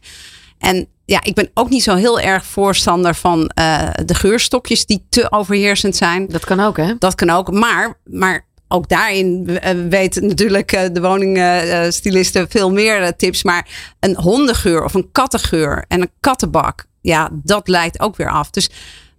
En 0.59 0.87
ja, 1.05 1.19
ik 1.23 1.35
ben 1.35 1.49
ook 1.53 1.69
niet 1.69 1.83
zo 1.83 1.95
heel 1.95 2.19
erg 2.19 2.45
voorstander 2.45 3.15
van 3.15 3.47
eh, 3.47 3.89
de 4.05 4.13
geurstokjes 4.15 4.85
die 4.85 5.05
te 5.09 5.31
overheersend 5.31 5.95
zijn. 5.95 6.27
Dat 6.27 6.45
kan 6.45 6.59
ook, 6.59 6.77
hè? 6.77 6.93
Dat 6.99 7.15
kan 7.15 7.29
ook. 7.29 7.51
Maar, 7.51 7.97
maar 8.03 8.45
ook 8.71 8.89
daarin 8.89 9.59
eh, 9.61 9.75
weet 9.89 10.21
natuurlijk 10.21 10.71
eh, 10.71 10.81
de 10.91 11.01
woningstilisten 11.01 12.49
veel 12.49 12.71
meer 12.71 13.01
eh, 13.01 13.07
tips. 13.17 13.43
Maar 13.43 13.67
een 13.99 14.15
hondengeur 14.15 14.83
of 14.83 14.93
een 14.93 15.09
kattengeur 15.11 15.85
en 15.87 16.01
een 16.01 16.11
kattenbak. 16.19 16.85
Ja, 17.01 17.29
dat 17.31 17.67
leidt 17.67 17.99
ook 17.99 18.15
weer 18.15 18.29
af. 18.31 18.49
Dus 18.49 18.69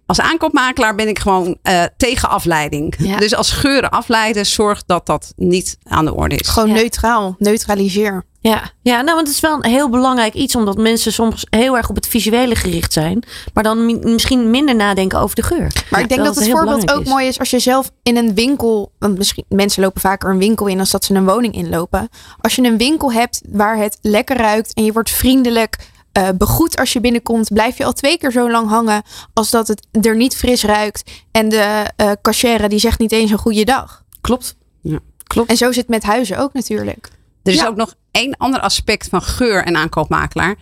als 0.05 0.19
aankoopmakelaar 0.21 0.95
ben 0.95 1.07
ik 1.07 1.19
gewoon 1.19 1.57
eh, 1.61 1.83
tegen 1.97 2.29
afleiding. 2.29 2.95
Ja. 2.97 3.17
Dus 3.17 3.35
als 3.35 3.51
geuren 3.51 3.89
afleiden, 3.89 4.45
zorg 4.45 4.83
dat 4.85 5.05
dat 5.05 5.33
niet 5.35 5.77
aan 5.83 6.05
de 6.05 6.13
orde 6.15 6.35
is. 6.35 6.47
Gewoon 6.47 6.69
Ja. 6.69 6.75
neutraal, 6.75 7.35
neutraliseer. 7.39 8.23
Ja, 8.43 8.71
ja 8.81 9.01
nou, 9.01 9.15
want 9.15 9.27
het 9.27 9.35
is 9.35 9.39
wel 9.41 9.53
een 9.55 9.69
heel 9.71 9.89
belangrijk 9.89 10.33
iets, 10.33 10.55
omdat 10.55 10.77
mensen 10.77 11.13
soms 11.13 11.45
heel 11.49 11.77
erg 11.77 11.89
op 11.89 11.95
het 11.95 12.07
visuele 12.07 12.55
gericht 12.55 12.93
zijn, 12.93 13.23
maar 13.53 13.63
dan 13.63 13.85
mi- 13.85 13.99
misschien 14.03 14.49
minder 14.49 14.75
nadenken 14.75 15.19
over 15.19 15.35
de 15.35 15.41
geur. 15.43 15.85
Maar 15.89 16.01
ik 16.01 16.09
denk 16.09 16.23
dat, 16.23 16.35
het 16.35 16.49
voorbeeld 16.49 16.91
ook 16.91 17.01
is. 17.01 17.07
mooi 17.09 17.27
is 17.27 17.39
als 17.39 17.49
je 17.49 17.59
zelf 17.59 17.91
in 18.03 18.17
een 18.17 18.33
winkel, 18.35 18.91
want 18.99 19.17
misschien 19.17 19.45
mensen 19.49 19.83
lopen 19.83 20.01
vaker 20.01 20.29
een 20.29 20.37
winkel 20.37 20.67
in 20.67 20.79
als 20.79 20.91
dat 20.91 21.03
ze 21.05 21.13
een 21.13 21.25
woning 21.25 21.53
inlopen. 21.53 22.09
Als 22.41 22.55
je 22.55 22.61
een 22.63 22.77
winkel 22.77 23.11
hebt 23.13 23.41
waar 23.49 23.77
het 23.77 23.97
lekker 24.01 24.37
ruikt 24.37 24.73
en 24.73 24.85
je 24.85 24.91
wordt 24.93 25.09
vriendelijk 25.11 25.77
eh, 26.11 26.27
begroet 26.37 26.77
als 26.79 26.93
je 26.93 26.99
binnenkomt, 27.01 27.53
blijf 27.53 27.77
je 27.77 27.85
al 27.85 27.93
twee 27.93 28.17
keer 28.17 28.31
zo 28.31 28.51
lang 28.51 28.69
hangen 28.69 29.01
als 29.33 29.49
dat 29.49 29.67
het 29.67 29.87
er 30.05 30.15
niet 30.15 30.35
fris 30.35 30.63
ruikt 30.63 31.11
en 31.31 31.49
de 31.49 31.85
eh 31.95 32.11
cashier 32.21 32.69
die 32.69 32.79
zegt 32.79 32.99
niet 32.99 33.11
eens 33.11 33.31
een 33.31 33.37
goede 33.37 33.63
dag. 33.65 34.03
Klopt. 34.21 34.55
Ja. 34.81 34.99
Klopt. 35.23 35.49
En 35.49 35.57
zo 35.57 35.65
zit 35.67 35.75
het 35.75 35.87
met 35.87 36.03
huizen 36.03 36.37
ook 36.37 36.53
natuurlijk. 36.53 37.09
Er 37.43 37.51
is 37.51 37.59
Ja. 37.59 37.67
ook 37.67 37.75
nog 37.75 37.93
één 38.13 38.37
ander 38.37 38.59
aspect 38.59 39.07
van 39.09 39.21
geur 39.21 39.63
en 39.63 39.75
aankoopmakelaar. 39.75 40.55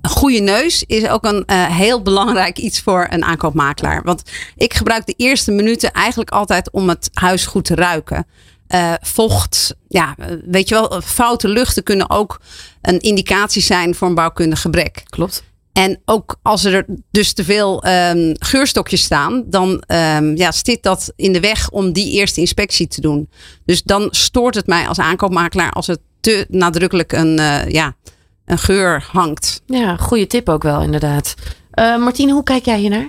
Een 0.00 0.10
goede 0.10 0.38
neus 0.38 0.84
is 0.86 1.08
ook 1.08 1.24
een 1.24 1.44
eh, 1.46 1.66
heel 1.66 2.02
belangrijk 2.02 2.58
iets 2.58 2.80
voor 2.80 3.06
een 3.10 3.24
aankoopmakelaar. 3.24 4.02
Want 4.02 4.22
ik 4.56 4.74
gebruik 4.74 5.06
de 5.06 5.14
eerste 5.16 5.50
minuten 5.50 5.92
eigenlijk 5.92 6.30
altijd 6.30 6.70
om 6.70 6.88
het 6.88 7.10
huis 7.12 7.46
goed 7.46 7.64
te 7.64 7.74
ruiken. 7.74 8.26
Eh, 8.66 8.92
vocht, 9.00 9.74
ja, 9.88 10.14
weet 10.44 10.68
je 10.68 10.74
wel, 10.74 11.00
foute 11.04 11.48
luchten 11.48 11.82
kunnen 11.82 12.10
ook 12.10 12.40
een 12.82 13.00
indicatie 13.00 13.62
zijn 13.62 13.94
voor 13.94 14.08
een 14.08 14.14
bouwkundig 14.14 14.60
gebrek. 14.60 15.02
Klopt. 15.08 15.42
En 15.72 16.00
ook 16.04 16.36
als 16.42 16.64
er 16.64 16.84
dus 17.10 17.32
te 17.32 17.44
veel 17.44 17.82
ehm, 17.82 18.34
geurstokjes 18.38 19.02
staan, 19.02 19.44
dan 19.46 19.82
ehm, 19.86 20.36
ja, 20.36 20.52
zit 20.52 20.82
dat 20.82 21.12
in 21.16 21.32
de 21.32 21.40
weg 21.40 21.70
om 21.70 21.92
die 21.92 22.12
eerste 22.12 22.40
inspectie 22.40 22.86
te 22.86 23.00
doen. 23.00 23.30
Dus 23.64 23.82
dan 23.82 24.08
stoort 24.10 24.54
het 24.54 24.66
mij 24.66 24.88
als 24.88 24.98
aankoopmakelaar 24.98 25.70
als 25.70 25.86
het 25.86 26.00
te 26.22 26.46
nadrukkelijk 26.48 27.12
een, 27.12 27.38
eh, 27.38 27.68
ja, 27.68 27.96
een 28.44 28.58
geur 28.58 29.08
hangt. 29.12 29.62
Ja, 29.66 29.96
goede 29.96 30.26
tip 30.26 30.48
ook 30.48 30.62
wel, 30.62 30.82
inderdaad. 30.82 31.34
Eh 31.70 31.96
Martine, 31.96 32.32
hoe 32.32 32.42
kijk 32.42 32.64
jij 32.64 32.78
hiernaar? 32.78 33.08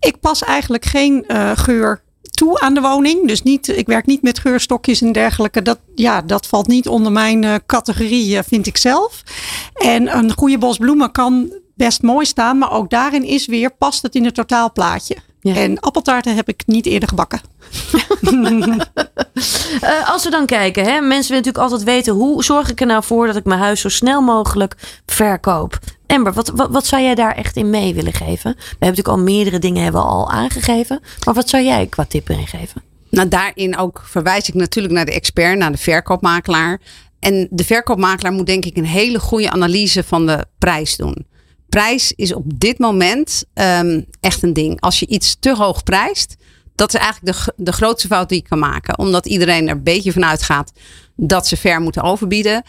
Ik 0.00 0.20
pas 0.20 0.42
eigenlijk 0.42 0.84
geen 0.84 1.24
eh, 1.26 1.50
geur 1.54 2.02
toe 2.30 2.60
aan 2.60 2.74
de 2.74 2.80
woning. 2.80 3.26
Dus 3.26 3.42
niet, 3.42 3.68
ik 3.68 3.86
werk 3.86 4.06
niet 4.06 4.22
met 4.22 4.38
geurstokjes 4.38 5.00
en 5.00 5.12
dergelijke. 5.12 5.62
Dat, 5.62 5.78
ja, 5.94 6.22
dat 6.22 6.46
valt 6.46 6.66
niet 6.66 6.88
onder 6.88 7.12
mijn 7.12 7.44
eh, 7.44 7.54
categorie, 7.66 8.42
vind 8.42 8.66
ik 8.66 8.76
zelf. 8.76 9.22
En 9.74 10.16
een 10.16 10.32
goede 10.32 10.58
bos 10.58 10.76
bloemen 10.76 11.12
kan 11.12 11.52
best 11.74 12.02
mooi 12.02 12.26
staan. 12.26 12.58
Maar 12.58 12.72
ook 12.72 12.90
daarin 12.90 13.24
is 13.24 13.46
weer, 13.46 13.74
past 13.74 14.02
het 14.02 14.14
in 14.14 14.24
het 14.24 14.34
totaalplaatje. 14.34 15.16
Ja. 15.40 15.54
En 15.54 15.80
appeltaarten 15.80 16.36
heb 16.36 16.48
ik 16.48 16.62
niet 16.66 16.86
eerder 16.86 17.08
gebakken. 17.08 17.40
Eh, 19.80 20.10
als 20.10 20.24
we 20.24 20.30
dan 20.30 20.46
kijken, 20.46 20.84
hè, 20.84 21.00
mensen 21.00 21.32
willen 21.32 21.44
natuurlijk 21.44 21.58
altijd 21.58 21.82
weten 21.82 22.12
hoe 22.12 22.44
zorg 22.44 22.70
ik 22.70 22.80
er 22.80 22.86
nou 22.86 23.02
voor 23.04 23.26
dat 23.26 23.36
ik 23.36 23.44
mijn 23.44 23.60
huis 23.60 23.80
zo 23.80 23.88
snel 23.88 24.20
mogelijk 24.20 24.76
verkoop. 25.06 25.78
Amber, 26.06 26.32
wat, 26.32 26.52
wat, 26.54 26.70
wat 26.70 26.86
zou 26.86 27.02
jij 27.02 27.14
daar 27.14 27.34
echt 27.34 27.56
in 27.56 27.70
mee 27.70 27.94
willen 27.94 28.12
geven? 28.12 28.52
We 28.52 28.66
hebben 28.68 28.88
natuurlijk 28.88 29.08
al 29.08 29.18
meerdere 29.18 29.58
dingen 29.58 29.82
hebben 29.82 30.00
we 30.00 30.06
al 30.06 30.30
aangegeven. 30.30 31.00
Maar 31.24 31.34
wat 31.34 31.48
zou 31.48 31.64
jij 31.64 31.86
qua 31.86 32.04
tip 32.04 32.28
erin 32.28 32.46
geven? 32.46 32.82
Nou, 33.10 33.28
daarin 33.28 33.76
ook 33.76 34.02
verwijs 34.04 34.48
ik 34.48 34.54
natuurlijk 34.54 34.94
naar 34.94 35.04
de 35.04 35.12
expert, 35.12 35.58
naar 35.58 35.72
de 35.72 35.78
verkoopmakelaar. 35.78 36.80
En 37.20 37.48
de 37.50 37.64
verkoopmakelaar 37.64 38.32
moet 38.32 38.46
denk 38.46 38.64
ik 38.64 38.76
een 38.76 38.84
hele 38.84 39.18
goede 39.18 39.50
analyse 39.50 40.04
van 40.04 40.26
de 40.26 40.44
prijs 40.58 40.96
doen. 40.96 41.26
Prijs 41.70 42.12
is 42.16 42.34
op 42.34 42.44
dit 42.54 42.78
moment 42.78 43.44
ehm, 43.54 44.00
echt 44.20 44.42
een 44.42 44.52
ding. 44.52 44.80
Als 44.80 44.98
je 44.98 45.06
iets 45.06 45.36
te 45.40 45.56
hoog 45.56 45.82
prijst, 45.82 46.36
dat 46.74 46.94
is 46.94 47.00
eigenlijk 47.00 47.36
de, 47.36 47.52
de 47.56 47.72
grootste 47.72 48.08
fout 48.08 48.28
die 48.28 48.42
je 48.42 48.48
kan 48.48 48.58
maken. 48.58 48.98
Omdat 48.98 49.26
iedereen 49.26 49.68
er 49.68 49.74
een 49.74 49.82
beetje 49.82 50.12
van 50.12 50.24
uitgaat 50.24 50.72
dat 51.16 51.46
ze 51.46 51.56
ver 51.56 51.80
moeten 51.80 52.02
overbieden. 52.02 52.62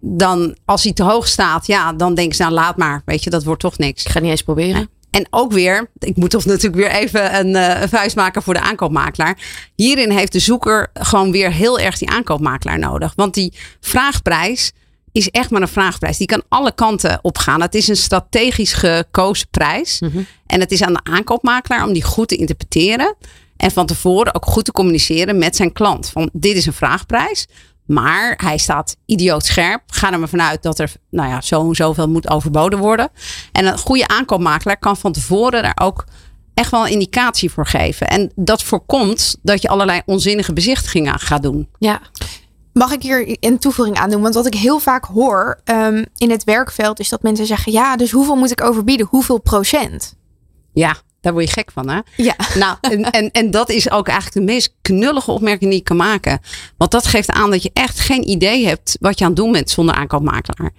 Dan 0.00 0.56
als 0.64 0.82
hij 0.82 0.92
te 0.92 1.02
hoog 1.02 1.28
staat, 1.28 1.66
ja, 1.66 1.92
dan 1.92 2.14
denken 2.14 2.36
ze 2.36 2.42
nou 2.42 2.54
laat 2.54 2.76
maar. 2.76 3.02
Weet 3.04 3.24
je, 3.24 3.30
dat 3.30 3.44
wordt 3.44 3.60
toch 3.60 3.78
niks. 3.78 4.04
Ik 4.04 4.10
ga 4.10 4.20
niet 4.20 4.30
eens 4.30 4.42
proberen. 4.42 4.88
En 5.10 5.26
ook 5.30 5.52
weer, 5.52 5.90
ik 5.98 6.16
moet 6.16 6.30
toch 6.30 6.44
natuurlijk 6.44 6.74
weer 6.74 6.90
even 6.90 7.38
een, 7.38 7.56
eh, 7.56 7.80
een 7.82 7.88
vuist 7.88 8.16
maken 8.16 8.42
voor 8.42 8.54
de 8.54 8.60
aankoopmakelaar. 8.60 9.38
Hierin 9.74 10.10
heeft 10.10 10.32
de 10.32 10.38
zoeker 10.38 10.90
gewoon 10.92 11.30
weer 11.30 11.52
heel 11.52 11.78
erg 11.78 11.98
die 11.98 12.10
aankoopmakelaar 12.10 12.78
nodig. 12.78 13.12
Want 13.16 13.34
die 13.34 13.52
vraagprijs 13.80 14.72
is 15.18 15.30
echt 15.30 15.50
maar 15.50 15.62
een 15.62 15.68
vraagprijs. 15.68 16.16
Die 16.16 16.26
kan 16.26 16.42
alle 16.48 16.72
kanten 16.72 17.18
opgaan. 17.22 17.60
Het 17.60 17.74
is 17.74 17.88
een 17.88 17.96
strategisch 17.96 18.72
gekozen 18.72 19.48
prijs. 19.50 20.02
En 20.46 20.60
het 20.60 20.72
is 20.72 20.82
aan 20.82 20.92
de 20.92 21.00
aankoopmakelaar 21.02 21.86
om 21.86 21.92
die 21.92 22.02
goed 22.02 22.28
te 22.28 22.36
interpreteren. 22.36 23.16
En 23.56 23.70
van 23.70 23.86
tevoren 23.86 24.34
ook 24.34 24.46
goed 24.46 24.64
te 24.64 24.72
communiceren 24.72 25.38
met 25.38 25.56
zijn 25.56 25.72
klant. 25.72 26.10
Van 26.10 26.30
dit 26.32 26.56
is 26.56 26.66
een 26.66 26.72
vraagprijs. 26.72 27.46
Maar 27.86 28.40
hij 28.44 28.58
staat 28.58 28.96
idioot 29.06 29.44
scherp. 29.44 29.82
Ga 29.86 30.12
er 30.12 30.18
maar 30.18 30.28
vanuit 30.28 30.62
dat 30.62 30.78
er 30.78 30.92
nou 31.10 31.28
ja, 31.28 31.40
zo 31.40 31.68
en 31.68 31.74
zoveel 31.74 32.08
moet 32.08 32.30
overboden 32.30 32.78
worden. 32.78 33.10
En 33.52 33.66
een 33.66 33.78
goede 33.78 34.08
aankoopmakelaar 34.08 34.78
kan 34.78 34.96
van 34.96 35.12
tevoren 35.12 35.62
daar 35.62 35.78
ook 35.82 36.04
echt 36.54 36.70
wel 36.70 36.86
een 36.86 36.92
indicatie 36.92 37.50
voor 37.50 37.66
geven. 37.66 38.08
En 38.08 38.32
dat 38.34 38.62
voorkomt 38.62 39.36
dat 39.42 39.62
je 39.62 39.68
allerlei 39.68 40.02
onzinnige 40.06 40.52
bezichtigingen 40.52 41.18
gaat 41.18 41.42
doen. 41.42 41.68
Ja, 41.78 42.00
Mag 42.78 42.92
ik 42.92 43.02
hier 43.02 43.36
een 43.40 43.58
toevoeging 43.58 43.96
aan 43.96 44.10
doen? 44.10 44.22
Want 44.22 44.34
wat 44.34 44.46
ik 44.46 44.54
heel 44.54 44.78
vaak 44.78 45.04
hoor 45.04 45.60
ehm, 45.64 46.04
in 46.16 46.30
het 46.30 46.44
werkveld 46.44 47.00
is 47.00 47.08
dat 47.08 47.22
mensen 47.22 47.46
zeggen: 47.46 47.72
ja, 47.72 47.96
dus 47.96 48.10
hoeveel 48.10 48.36
moet 48.36 48.50
ik 48.50 48.62
overbieden? 48.62 49.06
Hoeveel 49.10 49.40
procent? 49.40 50.14
Ja, 50.72 50.96
daar 51.20 51.32
word 51.32 51.44
je 51.44 51.52
gek 51.52 51.70
van, 51.72 51.88
hè? 51.88 52.00
Ja. 52.16 52.34
Nou, 52.54 52.76
en, 52.80 53.10
en, 53.10 53.30
en 53.30 53.50
dat 53.50 53.70
is 53.70 53.90
ook 53.90 54.08
eigenlijk 54.08 54.46
de 54.46 54.52
meest 54.52 54.74
knullige 54.82 55.30
opmerking 55.30 55.70
die 55.70 55.78
je 55.78 55.84
kan 55.84 55.96
maken. 55.96 56.40
Want 56.76 56.90
dat 56.90 57.06
geeft 57.06 57.30
aan 57.30 57.50
dat 57.50 57.62
je 57.62 57.70
echt 57.72 58.00
geen 58.00 58.28
idee 58.28 58.66
hebt 58.66 58.96
wat 59.00 59.18
je 59.18 59.24
aan 59.24 59.30
het 59.30 59.40
doen 59.40 59.52
bent 59.52 59.70
zonder 59.70 59.94
aankoopmakelaar. 59.94 60.72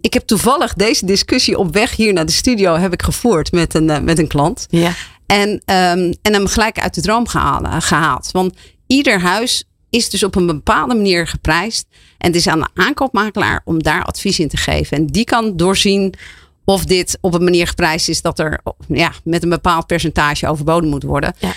Ik 0.00 0.12
heb 0.12 0.26
toevallig 0.26 0.74
deze 0.74 1.06
discussie 1.06 1.58
op 1.58 1.74
weg 1.74 1.96
hier 1.96 2.12
naar 2.12 2.26
de 2.26 2.32
studio 2.32 2.74
heb 2.74 2.92
ik 2.92 3.02
gevoerd 3.02 3.52
met 3.52 3.74
een, 3.74 3.90
eh, 3.90 4.00
met 4.00 4.18
een 4.18 4.28
klant. 4.28 4.66
ja. 4.70 4.92
En, 5.26 5.62
ehm, 5.64 6.12
en 6.22 6.32
hem 6.32 6.46
gelijk 6.46 6.78
uit 6.78 6.94
de 6.94 7.00
droom 7.00 7.28
gehaald, 7.28 7.84
gehaald. 7.84 8.30
Want 8.32 8.54
ieder 8.86 9.20
huis 9.20 9.64
is 9.92 10.10
dus 10.10 10.22
op 10.22 10.34
een 10.34 10.46
bepaalde 10.46 10.94
manier 10.94 11.26
geprijsd. 11.26 11.86
En 12.18 12.26
het 12.26 12.36
is 12.36 12.46
aan 12.46 12.60
de 12.60 12.68
aankoopmakelaar 12.74 13.60
om 13.64 13.82
daar 13.82 14.04
advies 14.04 14.38
in 14.38 14.48
te 14.48 14.56
geven. 14.56 14.96
En 14.96 15.06
die 15.06 15.24
kan 15.24 15.56
doorzien 15.56 16.14
of 16.64 16.84
dit 16.84 17.18
op 17.20 17.34
een 17.34 17.44
manier 17.44 17.66
geprijsd 17.66 18.08
is 18.08 18.22
dat 18.22 18.38
er 18.38 18.60
ja, 18.88 19.12
met 19.24 19.42
een 19.42 19.48
bepaald 19.48 19.86
percentage 19.86 20.48
overboden 20.48 20.90
moet 20.90 21.02
worden. 21.02 21.34
Ja. 21.38 21.52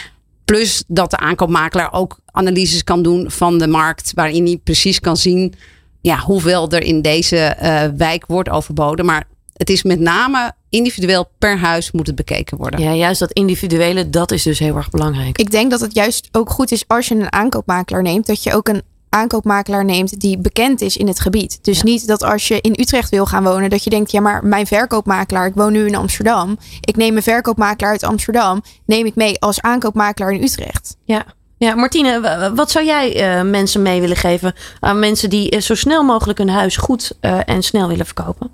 Plus 0.45 0.83
dat 0.87 1.11
de 1.11 1.17
aankoopmakelaar 1.17 1.93
ook 1.93 2.19
analyses 2.25 2.83
kan 2.83 3.03
doen 3.03 3.31
van 3.31 3.57
de 3.57 3.67
markt, 3.67 4.11
waarin 4.15 4.45
hij 4.45 4.59
precies 4.63 4.99
kan 4.99 5.17
zien 5.17 5.53
ja, 6.01 6.19
hoeveel 6.19 6.69
er 6.69 6.83
in 6.83 7.01
deze 7.01 7.37
eh, 7.37 7.83
wijk 7.97 8.25
wordt 8.27 8.49
overboden. 8.49 9.05
Maar 9.05 9.27
het 9.57 9.69
is 9.69 9.83
met 9.83 9.99
name 9.99 10.53
individueel 10.69 11.29
per 11.39 11.57
huis 11.57 11.91
moet 11.91 12.07
het 12.07 12.15
bekeken 12.15 12.57
worden. 12.57 12.79
ja, 12.79 12.93
juist 12.93 13.19
dat 13.19 13.31
individuele, 13.31 14.09
dat 14.09 14.31
is 14.31 14.43
dus 14.43 14.59
heel 14.59 14.75
erg 14.75 14.89
belangrijk. 14.89 15.37
Ik 15.37 15.51
denk 15.51 15.71
dat 15.71 15.79
het 15.79 15.93
juist 15.93 16.29
ook 16.31 16.49
goed 16.49 16.71
is 16.71 16.83
als 16.87 17.07
je 17.07 17.15
een 17.15 17.31
aankoopmakelaar 17.31 18.01
neemt, 18.01 18.25
dat 18.25 18.43
je 18.43 18.53
ook 18.53 18.67
een 18.67 18.81
aankoopmakelaar 19.09 19.85
neemt 19.85 20.19
die 20.19 20.37
bekend 20.37 20.81
is 20.81 20.97
in 20.97 21.07
het 21.07 21.19
gebied. 21.19 21.59
Dus 21.61 21.83
niet 21.83 22.07
dat 22.07 22.23
als 22.23 22.47
je 22.47 22.61
in 22.61 22.75
Utrecht 22.79 23.09
wil 23.09 23.25
gaan 23.25 23.43
wonen, 23.43 23.69
dat 23.69 23.83
je 23.83 23.89
denkt, 23.89 24.11
ja, 24.11 24.21
maar 24.21 24.45
mijn 24.45 24.67
verkoopmakelaar, 24.67 25.47
ik 25.47 25.55
woon 25.55 25.71
nu 25.71 25.85
in 25.85 25.95
Amsterdam. 25.95 26.57
Ik 26.81 26.95
neem 26.95 27.15
een 27.15 27.23
verkoopmakelaar 27.23 27.91
uit 27.91 28.03
Amsterdam, 28.03 28.61
neem 28.85 29.05
ik 29.05 29.15
mee 29.15 29.39
als 29.39 29.61
aankoopmakelaar 29.61 30.31
in 30.31 30.43
Utrecht. 30.43 30.97
Ja. 31.03 31.25
Ja, 31.65 31.75
Martine, 31.75 32.51
wat 32.55 32.71
zou 32.71 32.85
jij 32.85 33.15
eh, 33.15 33.43
mensen 33.43 33.81
mee 33.81 34.01
willen 34.01 34.15
geven 34.15 34.53
aan 34.79 34.99
mensen 34.99 35.29
die 35.29 35.49
eh, 35.49 35.61
zo 35.61 35.75
snel 35.75 36.03
mogelijk 36.03 36.37
hun 36.37 36.49
huis 36.49 36.77
goed 36.77 37.11
eh, 37.19 37.39
en 37.45 37.63
snel 37.63 37.87
willen 37.87 38.05
verkopen? 38.05 38.49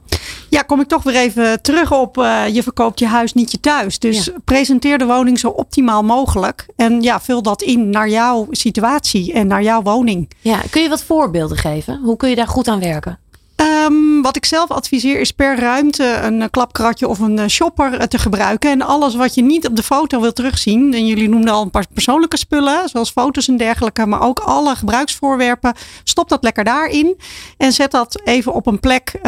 Ja, 0.50 0.62
kom 0.62 0.80
ik 0.80 0.88
toch 0.88 1.04
weer 1.04 1.16
even 1.16 1.62
terug 1.62 1.92
op. 1.92 2.16
je 2.52 2.64
verkoopt 2.64 3.00
je 3.00 3.08
huis, 3.08 3.34
niet 3.34 3.52
je 3.52 3.60
thuis. 3.60 4.00
Dus 4.00 4.30
presenteer 4.46 4.98
de 4.98 5.06
woning 5.06 5.40
zo 5.40 5.48
optimaal 5.48 6.04
mogelijk. 6.04 6.66
En 6.76 7.02
ja, 7.02 7.20
vul 7.20 7.42
dat 7.42 7.62
in 7.62 7.90
naar 7.90 8.10
jouw 8.10 8.48
situatie 8.52 9.34
en 9.34 9.48
naar 9.48 9.64
jouw 9.64 9.82
woning. 9.82 10.30
Ja, 10.40 10.60
kun 10.70 10.82
je 10.82 10.90
wat 10.90 11.04
voorbeelden 11.04 11.58
geven? 11.58 12.00
Hoe 12.04 12.18
kun 12.18 12.30
je 12.30 12.36
daar 12.36 12.48
goed 12.48 12.68
aan 12.68 12.80
werken? 12.80 13.20
Ehm, 13.62 14.22
wat 14.22 14.36
ik 14.36 14.46
zelf 14.46 14.72
adviseer 14.72 15.20
is 15.20 15.32
per 15.32 15.60
ruimte 15.60 16.20
een 16.24 16.42
eh, 16.42 16.48
klapkratje 16.52 17.08
of 17.08 17.20
een 17.20 17.40
eh, 17.40 17.48
shopper 17.48 17.94
eh, 17.94 18.08
te 18.08 18.18
gebruiken. 18.18 18.72
En 18.72 18.82
alles 18.82 19.16
wat 19.16 19.36
je 19.36 19.42
niet 19.42 19.68
op 19.68 19.76
de 19.76 19.84
foto 19.84 20.22
wil 20.22 20.34
terugzien. 20.34 20.94
En 20.94 21.08
jullie 21.08 21.30
noemden 21.30 21.54
al 21.54 21.62
een 21.62 21.72
paar 21.72 21.86
persoonlijke 21.94 22.38
spullen, 22.38 22.90
zoals 22.90 23.12
foto's 23.12 23.48
en 23.48 23.58
dergelijke. 23.58 24.06
Maar 24.06 24.22
ook 24.22 24.40
alle 24.40 24.76
gebruiksvoorwerpen. 24.76 25.76
Stop 26.04 26.30
dat 26.30 26.44
lekker 26.44 26.64
daarin. 26.64 27.18
En 27.58 27.72
zet 27.72 27.92
dat 27.92 28.22
even 28.24 28.54
op 28.54 28.68
een 28.68 28.80
plek 28.80 29.20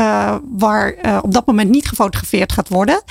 waar 0.57 0.95
op 1.21 1.33
dat 1.33 1.45
moment 1.45 1.69
niet 1.69 1.87
gefotografeerd 1.87 2.51
gaat 2.51 2.69
worden. 2.69 3.03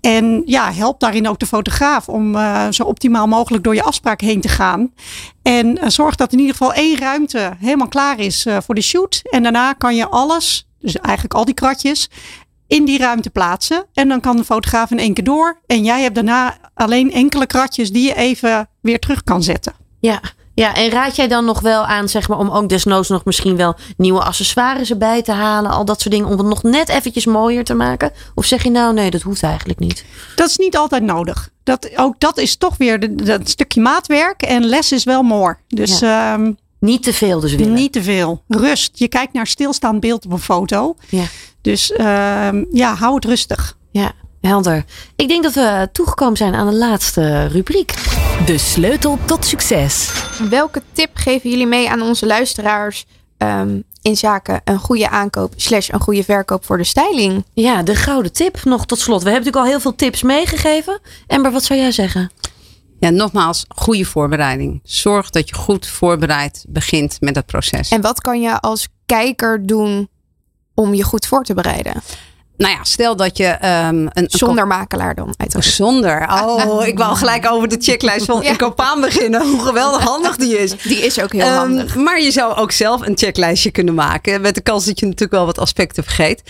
En 0.00 0.42
ja, 0.46 0.72
help 0.72 1.00
daarin 1.00 1.28
ook 1.28 1.38
de 1.38 1.46
fotograaf 1.46 2.08
om 2.08 2.36
zo 2.70 2.82
optimaal 2.82 3.26
mogelijk 3.26 3.64
door 3.64 3.74
je 3.74 3.82
afspraak 3.82 4.20
heen 4.20 4.40
te 4.40 4.48
gaan. 4.48 4.90
En 5.42 5.78
eh, 5.78 5.88
zorg 5.88 6.14
dat 6.14 6.32
in 6.32 6.38
ieder 6.38 6.56
geval 6.56 6.72
één 6.72 6.98
ruimte 6.98 7.52
helemaal 7.58 7.88
klaar 7.88 8.18
is 8.18 8.46
eh, 8.46 8.56
voor 8.60 8.74
de 8.74 8.80
shoot. 8.80 9.20
En 9.22 9.42
daarna 9.42 9.72
kan 9.72 9.96
je 9.96 10.08
alles, 10.08 10.68
dus 10.78 10.96
eigenlijk 10.96 11.34
al 11.34 11.44
die 11.44 11.54
kratjes, 11.54 12.08
in 12.66 12.84
die 12.84 12.98
ruimte 12.98 13.30
plaatsen. 13.30 13.86
En 13.92 14.08
dan 14.08 14.20
kan 14.20 14.36
de 14.36 14.44
fotograaf 14.44 14.90
in 14.90 14.98
één 14.98 15.14
keer 15.14 15.24
door. 15.24 15.60
En 15.66 15.84
jij 15.84 16.02
hebt 16.02 16.14
daarna 16.14 16.56
alleen 16.74 17.12
enkele 17.12 17.46
kratjes 17.46 17.92
die 17.92 18.06
je 18.06 18.14
even 18.14 18.68
weer 18.80 18.98
terug 18.98 19.22
kan 19.24 19.42
zetten. 19.42 19.74
Ja. 20.00 20.20
Ja, 20.54 20.74
en 20.74 20.90
raad 20.90 21.16
jij 21.16 21.28
dan 21.28 21.44
nog 21.44 21.60
wel 21.60 21.84
aan, 21.86 22.08
zeg 22.08 22.28
maar, 22.28 22.38
om 22.38 22.50
ook 22.50 22.68
desnoods 22.68 23.08
nog 23.08 23.24
misschien 23.24 23.56
wel 23.56 23.74
nieuwe 23.96 24.20
accessoires 24.22 24.90
erbij 24.90 25.22
te 25.22 25.32
halen, 25.32 25.70
al 25.70 25.84
dat 25.84 26.00
soort 26.00 26.14
dingen, 26.14 26.28
om 26.28 26.38
het 26.38 26.46
nog 26.46 26.62
net 26.62 26.88
eventjes 26.88 27.26
mooier 27.26 27.64
te 27.64 27.74
maken? 27.74 28.10
Of 28.34 28.44
zeg 28.44 28.62
je 28.62 28.70
nou, 28.70 28.94
nee, 28.94 29.10
dat 29.10 29.22
hoeft 29.22 29.42
eigenlijk 29.42 29.78
niet? 29.78 30.04
Dat 30.36 30.48
is 30.48 30.56
niet 30.56 30.76
altijd 30.76 31.02
nodig. 31.02 31.48
Dat, 31.64 31.90
ook 31.96 32.20
dat 32.20 32.38
is 32.38 32.56
toch 32.56 32.76
weer 32.76 33.00
de- 33.00 33.14
dat 33.14 33.48
stukje 33.48 33.80
maatwerk. 33.80 34.42
En 34.42 34.64
less 34.64 34.92
is 34.92 35.04
wel 35.04 35.22
more. 35.22 35.56
Dus 35.68 36.02
ehm, 36.02 36.52
Niet 36.78 37.02
te 37.02 37.12
veel 37.12 37.40
dus 37.40 37.54
willen. 37.54 37.72
niet 37.72 37.92
te 37.92 38.02
veel. 38.02 38.42
Rust. 38.48 38.98
Je 38.98 39.08
kijkt 39.08 39.32
naar 39.32 39.46
stilstaand 39.46 40.00
beeld 40.00 40.24
op 40.24 40.32
een 40.32 40.38
foto. 40.38 40.96
Ja. 41.08 41.24
Dus 41.60 41.92
ehm, 41.92 42.64
ja, 42.72 42.94
hou 42.94 43.14
het 43.14 43.24
rustig. 43.24 43.76
Ja, 43.90 44.12
helder. 44.42 44.84
Ik 45.16 45.28
denk 45.28 45.42
dat 45.42 45.54
we 45.54 45.88
toegekomen 45.92 46.36
zijn 46.36 46.54
aan 46.54 46.66
de 46.66 46.76
laatste 46.76 47.46
rubriek. 47.46 47.94
De 48.46 48.58
sleutel 48.58 49.18
tot 49.24 49.44
succes. 49.44 50.12
Welke 50.50 50.82
tip 50.92 51.10
geven 51.14 51.50
jullie 51.50 51.66
mee 51.66 51.90
aan 51.90 52.02
onze 52.02 52.26
luisteraars 52.26 53.04
ehm, 53.38 53.80
in 54.02 54.16
zaken 54.16 54.60
een 54.64 54.78
goede 54.78 55.08
aankoop 55.08 55.52
slash 55.56 55.88
een 55.88 56.00
goede 56.00 56.24
verkoop 56.24 56.64
voor 56.64 56.78
de 56.78 56.84
styling? 56.84 57.44
Ja, 57.52 57.82
de 57.82 57.94
gouden 57.94 58.32
tip 58.32 58.64
nog 58.64 58.86
tot 58.86 58.98
slot. 58.98 59.22
We 59.22 59.30
hebben 59.30 59.44
natuurlijk 59.44 59.64
al 59.64 59.70
heel 59.70 59.80
veel 59.80 59.94
tips 59.94 60.22
meegegeven. 60.22 61.00
Ember, 61.26 61.52
wat 61.52 61.64
zou 61.64 61.80
jij 61.80 61.92
zeggen? 61.92 62.30
Ja, 63.00 63.10
nogmaals, 63.10 63.64
goede 63.68 64.04
voorbereiding. 64.04 64.80
Zorg 64.84 65.30
dat 65.30 65.48
je 65.48 65.54
goed 65.54 65.86
voorbereid 65.86 66.64
begint 66.68 67.16
met 67.20 67.36
het 67.36 67.46
proces. 67.46 67.88
En 67.88 68.00
wat 68.00 68.20
kan 68.20 68.40
je 68.40 68.60
als 68.60 68.88
kijker 69.06 69.66
doen 69.66 70.08
om 70.74 70.94
je 70.94 71.02
goed 71.02 71.26
voor 71.26 71.44
te 71.44 71.54
bereiden? 71.54 72.02
Nou 72.62 72.74
ja, 72.74 72.84
stel 72.84 73.16
dat 73.16 73.36
je 73.36 73.44
ehm, 73.46 73.86
een, 73.94 74.10
een 74.12 74.26
Zonder 74.28 74.66
makelaar 74.66 75.14
dan, 75.14 75.34
uiteraard. 75.36 75.66
Zonder. 75.66 76.28
Oh, 76.44 76.86
ik 76.86 76.98
wou 76.98 77.16
gelijk 77.22 77.50
over 77.50 77.68
de 77.68 77.76
checklijst 77.80 78.24
van 78.24 78.42
Ja. 78.42 78.50
een 78.50 78.56
kopaan 78.56 79.00
beginnen. 79.00 79.46
Hoe 79.50 79.60
geweldig 79.60 80.02
handig 80.02 80.36
die 80.36 80.58
is. 80.58 80.70
Die 80.82 80.98
is 81.06 81.20
ook 81.20 81.32
heel 81.32 81.40
Ehm, 81.42 81.54
handig. 81.56 81.94
maar 81.96 82.20
je 82.20 82.30
zou 82.30 82.56
ook 82.56 82.72
zelf 82.72 83.06
een 83.06 83.16
checklijstje 83.18 83.70
kunnen 83.70 83.94
maken. 83.94 84.40
Met 84.40 84.54
de 84.54 84.60
kans 84.60 84.84
dat 84.84 84.98
je 85.00 85.04
natuurlijk 85.06 85.32
wel 85.32 85.46
wat 85.46 85.58
aspecten 85.58 86.04
vergeet. 86.04 86.42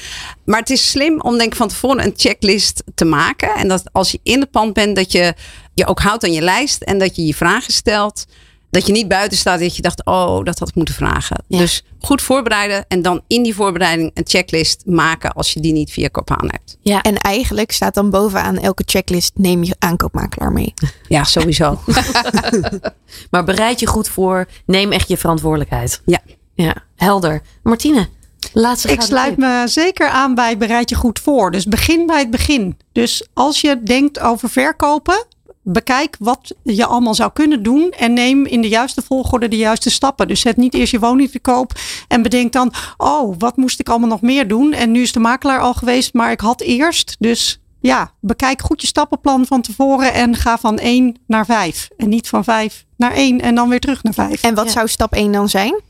Maar 0.44 0.60
het 0.60 0.70
is 0.70 0.90
slim 0.90 1.20
om 1.20 1.38
denk 1.38 1.50
ik 1.52 1.56
van 1.56 1.68
tevoren 1.68 2.04
een 2.04 2.14
checklist 2.16 2.82
te 2.94 3.04
maken. 3.04 3.54
En 3.54 3.68
dat 3.68 3.82
als 3.92 4.10
je 4.10 4.20
in 4.22 4.40
het 4.40 4.50
pand 4.50 4.72
bent, 4.72 4.96
dat 4.96 5.12
je 5.12 5.34
je 5.74 5.86
ook 5.86 6.00
houdt 6.00 6.24
aan 6.24 6.32
je 6.32 6.40
lijst. 6.42 6.82
En 6.82 6.98
dat 6.98 7.16
je 7.16 7.26
je 7.26 7.34
vragen 7.34 7.72
stelt. 7.72 8.24
Dat 8.72 8.86
je 8.86 8.92
niet 8.92 9.08
buiten 9.08 9.38
staat 9.38 9.60
dat 9.60 9.76
je 9.76 9.82
dacht, 9.82 10.04
oh, 10.04 10.44
dat 10.44 10.58
had 10.58 10.68
ik 10.68 10.74
moeten 10.74 10.94
vragen. 10.94 11.44
Ja. 11.46 11.58
Dus 11.58 11.84
goed 11.98 12.22
voorbereiden. 12.22 12.84
En 12.88 13.02
dan 13.02 13.20
in 13.26 13.42
die 13.42 13.54
voorbereiding 13.54 14.10
een 14.14 14.26
checklist 14.26 14.82
maken 14.86 15.32
als 15.32 15.52
je 15.52 15.60
die 15.60 15.72
niet 15.72 15.90
via 15.90 16.08
kopaan 16.08 16.50
hebt. 16.50 16.76
Ja, 16.80 17.02
En 17.02 17.16
eigenlijk 17.16 17.72
staat 17.72 17.94
dan 17.94 18.10
bovenaan 18.10 18.58
elke 18.58 18.82
checklist 18.86 19.32
neem 19.34 19.64
je 19.64 19.76
aankoopmakelaar 19.78 20.52
mee. 20.52 20.74
Ja, 21.08 21.24
sowieso. 21.24 21.80
maar 23.30 23.44
bereid 23.44 23.80
je 23.80 23.86
goed 23.86 24.08
voor. 24.08 24.46
Neem 24.66 24.92
echt 24.92 25.08
je 25.08 25.16
verantwoordelijkheid. 25.16 26.02
Ja. 26.04 26.20
Ja, 26.54 26.74
helder. 26.96 27.42
Martine, 27.62 28.08
laatste 28.52 28.92
Ik 28.92 29.00
sluit 29.00 29.36
me 29.36 29.62
zeker 29.66 30.08
aan 30.08 30.34
bij 30.34 30.56
bereid 30.56 30.88
je 30.88 30.94
goed 30.94 31.18
voor. 31.18 31.50
Dus 31.50 31.64
begin 31.64 32.06
bij 32.06 32.18
het 32.18 32.30
begin. 32.30 32.76
Dus 32.92 33.28
als 33.32 33.60
je 33.60 33.82
denkt 33.82 34.20
over 34.20 34.50
verkopen, 34.50 35.26
bekijk 35.62 36.16
wat 36.18 36.54
je 36.62 36.86
allemaal 36.86 37.14
zou 37.14 37.30
kunnen 37.32 37.62
doen 37.62 37.90
en 37.90 38.12
neem 38.12 38.46
in 38.46 38.60
de 38.60 38.68
juiste 38.68 39.02
volgorde 39.02 39.48
de 39.48 39.56
juiste 39.56 39.90
stappen. 39.90 40.28
Dus 40.28 40.40
zet 40.40 40.56
niet 40.56 40.74
eerst 40.74 40.92
je 40.92 40.98
woning 40.98 41.30
te 41.30 41.40
koop 41.40 41.72
en 42.08 42.22
bedenk 42.22 42.52
dan, 42.52 42.72
oh, 42.96 43.34
wat 43.38 43.56
moest 43.56 43.80
ik 43.80 43.88
allemaal 43.88 44.08
nog 44.08 44.20
meer 44.20 44.48
doen? 44.48 44.72
En 44.72 44.90
nu 44.90 45.02
is 45.02 45.12
de 45.12 45.20
makelaar 45.20 45.60
al 45.60 45.74
geweest, 45.74 46.14
maar 46.14 46.30
ik 46.30 46.40
had 46.40 46.60
eerst. 46.60 47.16
Dus 47.18 47.60
ja, 47.80 48.12
bekijk 48.20 48.62
goed 48.62 48.80
je 48.80 48.86
stappenplan 48.86 49.46
van 49.46 49.60
tevoren 49.62 50.12
en 50.12 50.36
ga 50.36 50.58
van 50.58 50.78
1 50.78 51.16
naar 51.26 51.44
5. 51.46 51.88
En 51.96 52.08
niet 52.08 52.28
van 52.28 52.44
5 52.44 52.84
naar 52.96 53.12
1 53.12 53.40
en 53.40 53.54
dan 53.54 53.68
weer 53.68 53.80
terug 53.80 54.02
naar 54.02 54.14
5 54.14 54.42
En 54.42 54.54
wat 54.54 54.64
Ja. 54.66 54.70
zou 54.72 54.88
stap 54.88 55.12
1 55.12 55.32
dan 55.32 55.48
zijn? 55.48 55.80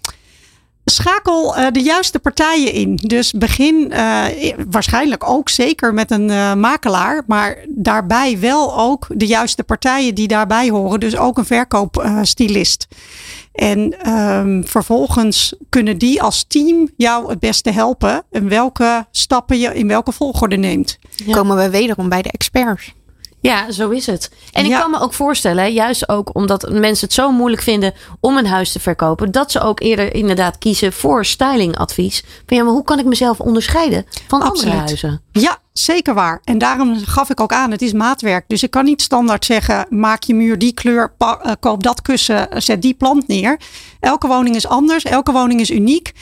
Schakel 0.85 1.57
eh, 1.57 1.67
de 1.73 1.83
juiste 1.83 2.19
partijen 2.19 2.73
in. 2.73 2.97
Dus 2.97 3.33
begin 3.33 3.93
eh, 3.93 4.25
waarschijnlijk 4.69 5.29
ook 5.29 5.49
zeker 5.49 5.95
met 5.95 6.11
een 6.11 6.31
eh, 6.31 6.55
makelaar, 6.55 7.23
maar 7.27 7.57
daarbij 7.69 8.39
wel 8.39 8.79
ook 8.79 9.07
de 9.09 9.27
juiste 9.27 9.63
partijen 9.63 10.15
die 10.15 10.29
daarbij 10.29 10.71
horen. 10.71 11.01
Dus 11.01 11.17
ook 11.17 11.39
een 11.39 11.45
verkoopstylist. 11.45 12.87
en 13.53 14.01
ehm, 14.03 14.63
vervolgens 14.63 15.55
kunnen 15.69 15.99
die 15.99 16.23
als 16.23 16.45
team 16.49 16.89
jou 16.97 17.31
het 17.31 17.39
beste 17.39 17.71
helpen 17.71 18.23
en 18.31 18.49
welke 18.49 19.07
stappen 19.11 19.59
je 19.59 19.75
in 19.75 19.89
welke 19.89 20.13
volgorde 20.13 20.57
neemt. 20.57 20.99
Komen 21.31 21.57
we 21.57 21.71
wederom 21.71 22.09
bij 22.09 22.23
de 22.23 22.31
experts. 22.31 22.93
Ja, 23.43 23.71
zo 23.71 23.91
is 23.91 24.07
het. 24.07 24.31
En 24.53 24.65
ik 24.65 24.71
kan 24.71 24.91
me 24.91 25.01
ook 25.01 25.15
voorstellen, 25.15 25.73
juist 25.73 26.09
ook 26.09 26.35
omdat 26.35 26.71
mensen 26.71 27.07
het 27.07 27.15
zo 27.15 27.31
moeilijk 27.31 27.63
vinden 27.63 27.93
om 28.21 28.37
een 28.37 28.47
huis 28.47 28.73
te 28.73 28.81
verkopen, 28.81 29.31
dat 29.33 29.51
ze 29.51 29.61
ook 29.61 29.81
eerder 29.81 30.15
inderdaad 30.15 30.59
kiezen 30.59 30.93
voor 30.93 31.25
stylingadvies. 31.25 32.25
Van 32.47 32.57
ja, 32.57 32.63
maar 32.63 32.73
hoe 32.73 32.85
kan 32.85 32.99
ik 32.99 33.05
mezelf 33.05 33.41
onderscheiden 33.41 34.07
van 34.29 34.43
andere 34.43 34.71
huizen? 34.71 35.23
Ja, 35.33 35.59
zeker 35.73 36.15
waar. 36.15 36.41
En 36.45 36.59
daarom 36.59 36.97
gaf 37.05 37.31
ik 37.31 37.41
ook 37.41 37.53
aan, 37.53 37.71
het 37.71 37.83
is 37.83 37.93
maatwerk. 37.93 38.45
Dus 38.47 38.63
ik 38.63 38.71
kan 38.71 38.85
niet 38.85 39.03
standaard 39.03 39.45
zeggen, 39.45 39.87
maak 39.91 40.23
je 40.23 40.35
muur 40.35 40.59
die 40.59 40.75
kleur, 40.75 41.15
eh, 41.19 41.53
koop 41.61 41.83
dat 41.83 42.03
kussen, 42.03 42.49
zet 42.57 42.83
die 42.83 42.95
plant 42.95 43.29
neer. 43.29 43.61
Elke 44.01 44.27
woning 44.27 44.57
is 44.57 44.67
anders, 44.67 45.05
elke 45.05 45.33
woning 45.33 45.61
is 45.61 45.71
uniek. 45.71 46.13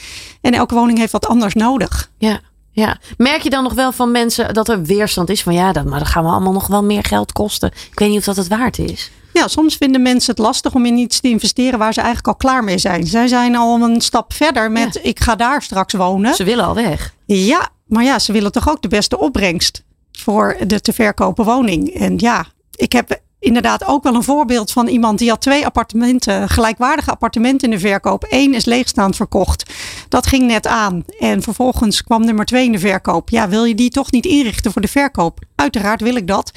En 0.41 0.53
elke 0.53 0.75
woning 0.75 0.97
heeft 0.97 1.11
wat 1.11 1.27
anders 1.27 1.53
nodig. 1.53 2.11
Ja. 2.17 2.39
Ja, 2.71 2.97
merk 3.17 3.41
je 3.41 3.49
dan 3.49 3.63
nog 3.63 3.73
wel 3.73 3.91
van 3.91 4.11
mensen 4.11 4.53
dat 4.53 4.69
er 4.69 4.83
weerstand 4.83 5.29
is 5.29 5.43
van 5.43 5.53
ja, 5.53 5.71
dat, 5.71 5.85
maar 5.85 5.99
dat 5.99 6.07
gaan 6.07 6.23
we 6.23 6.29
allemaal 6.29 6.53
nog 6.53 6.67
wel 6.67 6.83
meer 6.83 7.03
geld 7.03 7.31
kosten. 7.31 7.71
Ik 7.91 7.99
weet 7.99 8.09
niet 8.09 8.17
of 8.17 8.23
dat 8.23 8.35
het 8.35 8.47
waard 8.47 8.79
is. 8.79 9.11
Ja, 9.33 9.47
soms 9.47 9.75
vinden 9.75 10.01
mensen 10.01 10.31
het 10.31 10.39
lastig 10.39 10.73
om 10.73 10.85
in 10.85 10.97
iets 10.97 11.19
te 11.19 11.29
investeren 11.29 11.79
waar 11.79 11.93
ze 11.93 11.99
eigenlijk 11.99 12.27
al 12.27 12.49
klaar 12.49 12.63
mee 12.63 12.77
zijn. 12.77 13.07
Zij 13.07 13.27
zijn 13.27 13.55
al 13.55 13.81
een 13.81 14.01
stap 14.01 14.33
verder 14.33 14.71
met 14.71 14.99
ik 15.03 15.19
ga 15.19 15.35
daar 15.35 15.61
straks 15.61 15.93
wonen. 15.93 16.35
Ze 16.35 16.43
willen 16.43 16.65
al 16.65 16.75
weg. 16.75 17.13
Ja, 17.25 17.69
maar 17.85 18.03
ja, 18.03 18.19
ze 18.19 18.31
willen 18.31 18.51
toch 18.51 18.69
ook 18.69 18.81
de 18.81 18.87
beste 18.87 19.17
opbrengst 19.19 19.83
voor 20.11 20.57
de 20.67 20.81
te 20.81 20.93
verkopen 20.93 21.45
woning. 21.45 21.93
En 21.93 22.13
ja, 22.17 22.45
ik 22.75 22.91
heb 22.91 23.19
inderdaad 23.41 23.85
ook 23.85 24.03
wel 24.03 24.15
een 24.15 24.23
voorbeeld 24.23 24.71
van 24.71 24.87
iemand 24.87 25.19
die 25.19 25.29
had 25.29 25.41
twee 25.41 25.65
appartementen, 25.65 26.49
gelijkwaardige 26.49 27.11
appartementen 27.11 27.69
in 27.69 27.75
de 27.75 27.87
verkoop. 27.87 28.25
Eén 28.29 28.53
is 28.53 28.65
leegstaand 28.65 29.15
verkocht. 29.15 29.73
Dat 30.09 30.27
ging 30.27 30.47
net 30.47 30.67
aan. 30.67 31.03
En 31.19 31.41
vervolgens 31.41 32.03
kwam 32.03 32.25
nummer 32.25 32.45
twee 32.45 32.65
in 32.65 32.71
de 32.71 32.79
verkoop. 32.79 33.29
Ja, 33.29 33.49
wil 33.49 33.63
je 33.63 33.75
die 33.75 33.89
toch 33.89 34.11
niet 34.11 34.25
inrichten 34.25 34.71
voor 34.71 34.81
de 34.81 34.87
verkoop? 34.87 35.39
Uiteraard 35.55 36.01
wil 36.01 36.15
ik 36.15 36.27
dat. 36.27 36.51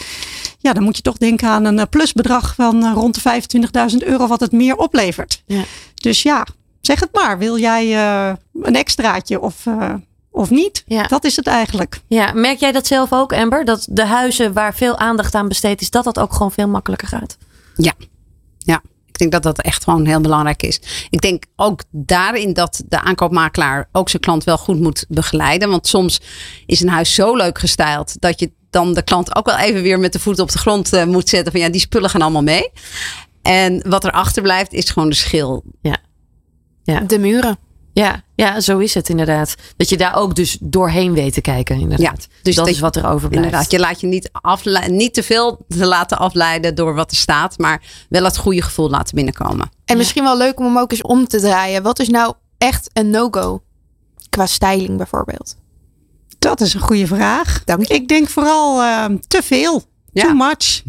Ja, 0.59 0.73
dan 0.73 0.83
moet 0.83 0.97
je 0.97 1.03
toch 1.03 1.17
denken 1.17 1.49
aan 1.49 1.65
een 1.65 1.79
eh, 1.79 1.87
plusbedrag 1.91 2.55
van 2.55 2.85
eh, 2.85 2.93
rond 2.95 3.23
de 3.23 3.43
25.000 3.93 3.97
euro 3.99 4.27
wat 4.27 4.41
het 4.41 4.53
meer 4.53 4.77
oplevert. 4.77 5.43
Ja. 5.47 5.63
Dus 5.95 6.23
ja, 6.23 6.47
zeg 6.81 7.01
het 7.01 7.13
maar. 7.13 7.39
Wil 7.39 7.59
jij 7.59 7.95
eh, 7.95 8.35
een 8.63 8.77
extraatje 8.77 9.41
of, 9.41 9.67
of 10.35 10.51
niet? 10.51 10.83
Ja. 10.87 11.03
Dat 11.03 11.25
is 11.25 11.37
het 11.37 11.47
eigenlijk. 11.47 12.01
Ja, 12.07 12.33
merk 12.33 12.59
jij 12.59 12.73
dat 12.73 12.87
zelf 12.87 13.13
ook, 13.13 13.33
Amber? 13.33 13.65
Dat 13.65 13.87
de 13.91 14.05
huizen 14.05 14.53
waar 14.53 14.75
veel 14.75 14.99
aandacht 14.99 15.35
aan 15.35 15.49
besteed 15.49 15.81
is, 15.81 15.91
dat 15.91 16.05
dat 16.05 16.19
ook 16.19 16.33
gewoon 16.33 16.53
veel 16.53 16.69
makkelijker 16.69 17.09
gaat? 17.09 17.37
Ja. 17.77 17.93
ja, 18.59 18.83
ik 19.07 19.19
denk 19.19 19.33
dat 19.33 19.43
dat 19.43 19.61
echt 19.61 19.85
gewoon 19.85 20.07
heel 20.07 20.21
belangrijk 20.21 20.63
is. 20.63 20.81
Ik 21.11 21.21
denk 21.21 21.45
ook 21.57 21.83
daarin 21.91 22.53
dat 22.53 22.83
de 22.87 23.01
aankoopmakelaar 23.01 23.89
ook 23.93 24.09
zijn 24.09 24.23
klant 24.23 24.45
wel 24.45 24.59
goed 24.59 24.81
moet 24.81 25.05
begeleiden. 25.09 25.71
Want 25.71 25.87
soms 25.87 26.21
is 26.67 26.81
een 26.81 26.89
huis 26.89 27.15
zo 27.15 27.37
leuk 27.37 27.59
gestyled 27.59 28.17
dat 28.21 28.41
je 28.41 28.53
dan 28.71 28.95
de 28.95 29.03
klant 29.03 29.37
ook 29.37 29.47
wel 29.47 29.59
even 29.59 29.83
weer 29.83 29.99
met 29.99 30.13
de 30.13 30.19
voet 30.19 30.39
op 30.39 30.51
de 30.51 30.59
grond 30.59 30.93
eh, 30.93 31.05
moet 31.05 31.29
zetten. 31.29 31.53
Van 31.53 31.61
ja, 31.61 31.69
die 31.69 31.81
spullen 31.81 32.11
gaan 32.11 32.23
allemaal 32.23 32.43
mee. 32.43 32.71
En 33.43 33.89
wat 33.89 34.05
er 34.05 34.11
achterblijft 34.11 34.73
is 34.73 34.91
gewoon 34.91 35.09
de 35.09 35.15
schil. 35.15 35.65
De 37.07 37.19
muren. 37.19 37.59
Ja, 37.93 38.24
ja, 38.35 38.61
zo 38.61 38.79
is 38.79 38.95
het 38.95 39.09
inderdaad. 39.09 39.55
Dat 39.77 39.89
je 39.89 39.97
daar 39.97 40.17
ook 40.17 40.35
dus 40.35 40.59
doorheen 40.61 41.13
weet 41.15 41.33
te 41.35 41.41
kijken, 41.41 41.81
inderdaad. 41.81 42.23
Ja, 42.23 42.27
dus 42.43 42.55
dat 42.55 42.65
dat 42.65 42.75
is 42.75 42.81
wat 42.81 42.97
er 42.97 43.07
overblijft. 43.07 43.47
Inderdaad, 43.47 43.71
je 43.71 43.79
laat 43.79 44.01
je 44.01 44.07
niet, 44.07 44.29
afle- 44.33 44.89
niet 44.89 45.15
te 45.15 45.23
veel 45.23 45.65
te 45.69 45.87
laten 45.87 46.19
afleiden 46.19 46.75
door 46.75 46.95
wat 46.95 47.11
er 47.11 47.17
staat, 47.17 47.59
maar 47.59 47.83
wel 48.09 48.25
het 48.25 48.37
goede 48.37 48.63
gevoel 48.63 48.91
laten 48.91 49.15
binnenkomen. 49.15 49.71
En 49.85 49.97
misschien 49.97 50.23
wel 50.23 50.37
leuk 50.37 50.59
om 50.59 50.65
hem 50.65 50.79
ook 50.79 50.91
eens 50.91 51.03
om 51.03 51.27
te 51.29 51.41
draaien. 51.41 51.83
Wat 51.83 51.99
is 51.99 52.09
nou 52.09 52.35
echt 52.59 52.91
een 52.93 53.11
no-go? 53.11 53.63
Qua 54.29 54.47
styling 54.47 54.97
bijvoorbeeld. 54.97 55.57
Dat 56.39 56.61
is 56.61 56.75
een 56.75 56.81
goede 56.81 57.07
vraag. 57.07 57.63
Dank 57.65 57.87
je. 57.87 57.95
Ik 57.95 58.09
denk 58.09 58.29
vooral 58.29 58.83
eh, 58.83 59.05
te 59.27 59.41
veel. 59.43 59.83
Ja. 60.13 60.23
Too 60.23 60.35
much. 60.35 60.83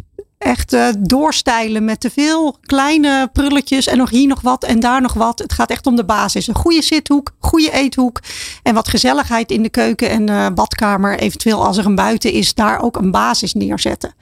Echt 0.45 0.73
eh, 0.73 0.87
doorstijlen 0.99 1.85
met 1.85 1.99
te 1.99 2.09
veel 2.09 2.57
kleine 2.61 3.29
prulletjes 3.33 3.87
en 3.87 3.97
nog 3.97 4.09
hier 4.09 4.27
nog 4.27 4.41
wat 4.41 4.63
en 4.63 4.79
daar 4.79 5.01
nog 5.01 5.13
wat. 5.13 5.39
Het 5.39 5.53
gaat 5.53 5.69
echt 5.69 5.87
om 5.87 5.95
de 5.95 6.05
basis. 6.05 6.47
Een 6.47 6.55
goede 6.55 6.81
zithoek, 6.81 7.31
goede 7.39 7.71
eethoek 7.71 8.19
en 8.63 8.73
wat 8.73 8.87
gezelligheid 8.87 9.51
in 9.51 9.63
de 9.63 9.69
keuken 9.69 10.09
en 10.09 10.29
eh, 10.29 10.47
badkamer. 10.53 11.19
Eventueel 11.19 11.65
als 11.65 11.77
er 11.77 11.85
een 11.85 11.95
buiten 11.95 12.31
is, 12.31 12.53
daar 12.53 12.81
ook 12.81 12.95
een 12.95 13.11
basis 13.11 13.53
neerzetten. 13.53 14.13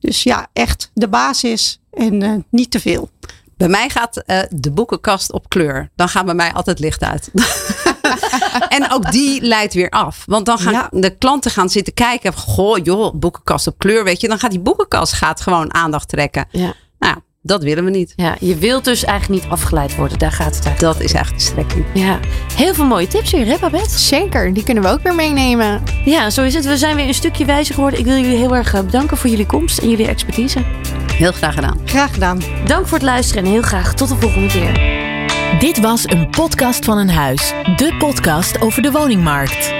Dus 0.00 0.22
ja, 0.22 0.46
echt 0.52 0.90
de 0.94 1.08
basis 1.08 1.80
en 1.90 2.22
eh, 2.22 2.32
niet 2.50 2.70
te 2.70 2.80
veel. 2.80 3.10
Bij 3.56 3.68
mij 3.68 3.88
gaat 3.88 4.22
de 4.50 4.70
boekenkast 4.70 5.32
op 5.32 5.48
kleur. 5.48 5.90
Dan 5.96 6.08
gaat 6.08 6.24
bij 6.24 6.34
mij 6.34 6.52
altijd 6.52 6.78
licht 6.78 7.02
uit. 7.02 7.30
en 8.68 8.90
ook 8.92 9.10
die 9.12 9.42
leidt 9.42 9.74
weer 9.74 9.90
af. 9.90 10.22
Want 10.26 10.46
dan 10.46 10.58
gaan 10.58 10.72
Ja. 10.72 10.88
de 10.90 11.16
klanten 11.16 11.50
gaan 11.50 11.68
zitten 11.68 11.94
kijken. 11.94 12.32
Goh, 12.32 12.78
joh, 12.82 13.14
boekenkast 13.14 13.66
op 13.66 13.78
kleur. 13.78 14.04
Weet 14.04 14.20
je, 14.20 14.28
dan 14.28 14.38
gaat 14.38 14.50
die 14.50 14.60
boekenkast 14.60 15.12
gaat 15.12 15.40
gewoon 15.40 15.74
aandacht 15.74 16.08
trekken. 16.08 16.46
Ja. 16.50 16.72
Nou, 16.98 17.16
dat 17.42 17.62
willen 17.62 17.84
we 17.84 17.90
niet. 17.90 18.12
ja, 18.16 18.36
je 18.40 18.56
wilt 18.56 18.84
dus 18.84 19.04
eigenlijk 19.04 19.42
niet 19.42 19.52
afgeleid 19.52 19.96
worden. 19.96 20.18
Daar 20.18 20.32
gaat 20.32 20.54
het 20.56 20.64
eigenlijk. 20.64 20.94
Dat 20.98 21.04
is 21.04 21.12
eigenlijk 21.12 21.44
de 21.44 21.50
strekking. 21.50 21.84
Ja, 21.94 22.18
heel 22.56 22.74
veel 22.74 22.84
mooie 22.84 23.06
tips 23.06 23.30
weer, 23.30 23.46
hè 23.46 23.56
Babette? 23.60 23.98
Zeker, 23.98 24.54
die 24.54 24.62
kunnen 24.62 24.82
we 24.82 24.88
ook 24.90 25.02
weer 25.02 25.14
meenemen. 25.14 25.82
Ja, 26.04 26.30
zo 26.30 26.42
is 26.42 26.54
het. 26.54 26.64
We 26.64 26.76
zijn 26.76 26.96
weer 26.96 27.06
een 27.08 27.14
stukje 27.14 27.44
wijzer 27.44 27.74
geworden. 27.74 27.98
Ik 27.98 28.04
wil 28.04 28.16
jullie 28.16 28.36
heel 28.36 28.54
erg 28.56 28.74
eh, 28.74 28.80
bedanken 28.80 29.16
voor 29.16 29.30
jullie 29.30 29.46
komst 29.46 29.78
en 29.78 29.90
jullie 29.90 30.06
expertise. 30.08 30.58
Heel 31.12 31.32
graag 31.32 31.54
gedaan. 31.54 31.78
Graag 31.84 32.12
gedaan. 32.12 32.40
Dank 32.66 32.86
voor 32.86 32.98
het 32.98 33.06
luisteren 33.06 33.44
en 33.44 33.50
heel 33.50 33.62
graag 33.62 33.94
tot 33.94 34.08
de 34.08 34.16
volgende 34.16 34.48
keer. 34.48 35.01
Dit 35.58 35.80
was 35.80 36.04
een 36.08 36.30
podcast 36.30 36.84
van 36.84 36.98
een 36.98 37.10
huis. 37.10 37.52
De 37.76 37.94
podcast 37.98 38.60
over 38.60 38.82
de 38.82 38.90
woningmarkt. 38.90 39.74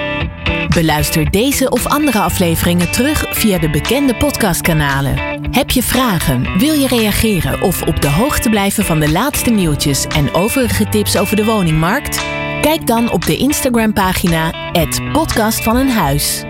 Beluister 0.67 1.31
deze 1.31 1.69
of 1.69 1.85
andere 1.85 2.19
afleveringen 2.19 2.91
terug 2.91 3.25
via 3.29 3.57
de 3.57 3.69
bekende 3.69 4.15
podcastkanalen. 4.15 5.41
Heb 5.51 5.69
je 5.69 5.83
vragen, 5.83 6.57
wil 6.57 6.73
je 6.73 6.87
reageren 6.87 7.61
of 7.61 7.81
op 7.81 8.01
de 8.01 8.09
hoogte 8.09 8.49
blijven 8.49 8.85
van 8.85 8.99
de 8.99 9.11
laatste 9.11 9.49
nieuwtjes 9.49 10.07
en 10.07 10.33
overige 10.33 10.89
tips 10.89 11.17
over 11.17 11.35
de 11.35 11.45
woningmarkt? 11.45 12.25
Kijk 12.61 12.87
dan 12.87 13.11
op 13.11 13.25
de 13.25 13.37
Instagram-pagina 13.37 14.53
@podcast 15.11 15.63
van 15.63 15.75
een 15.75 15.89
huis. 15.89 16.43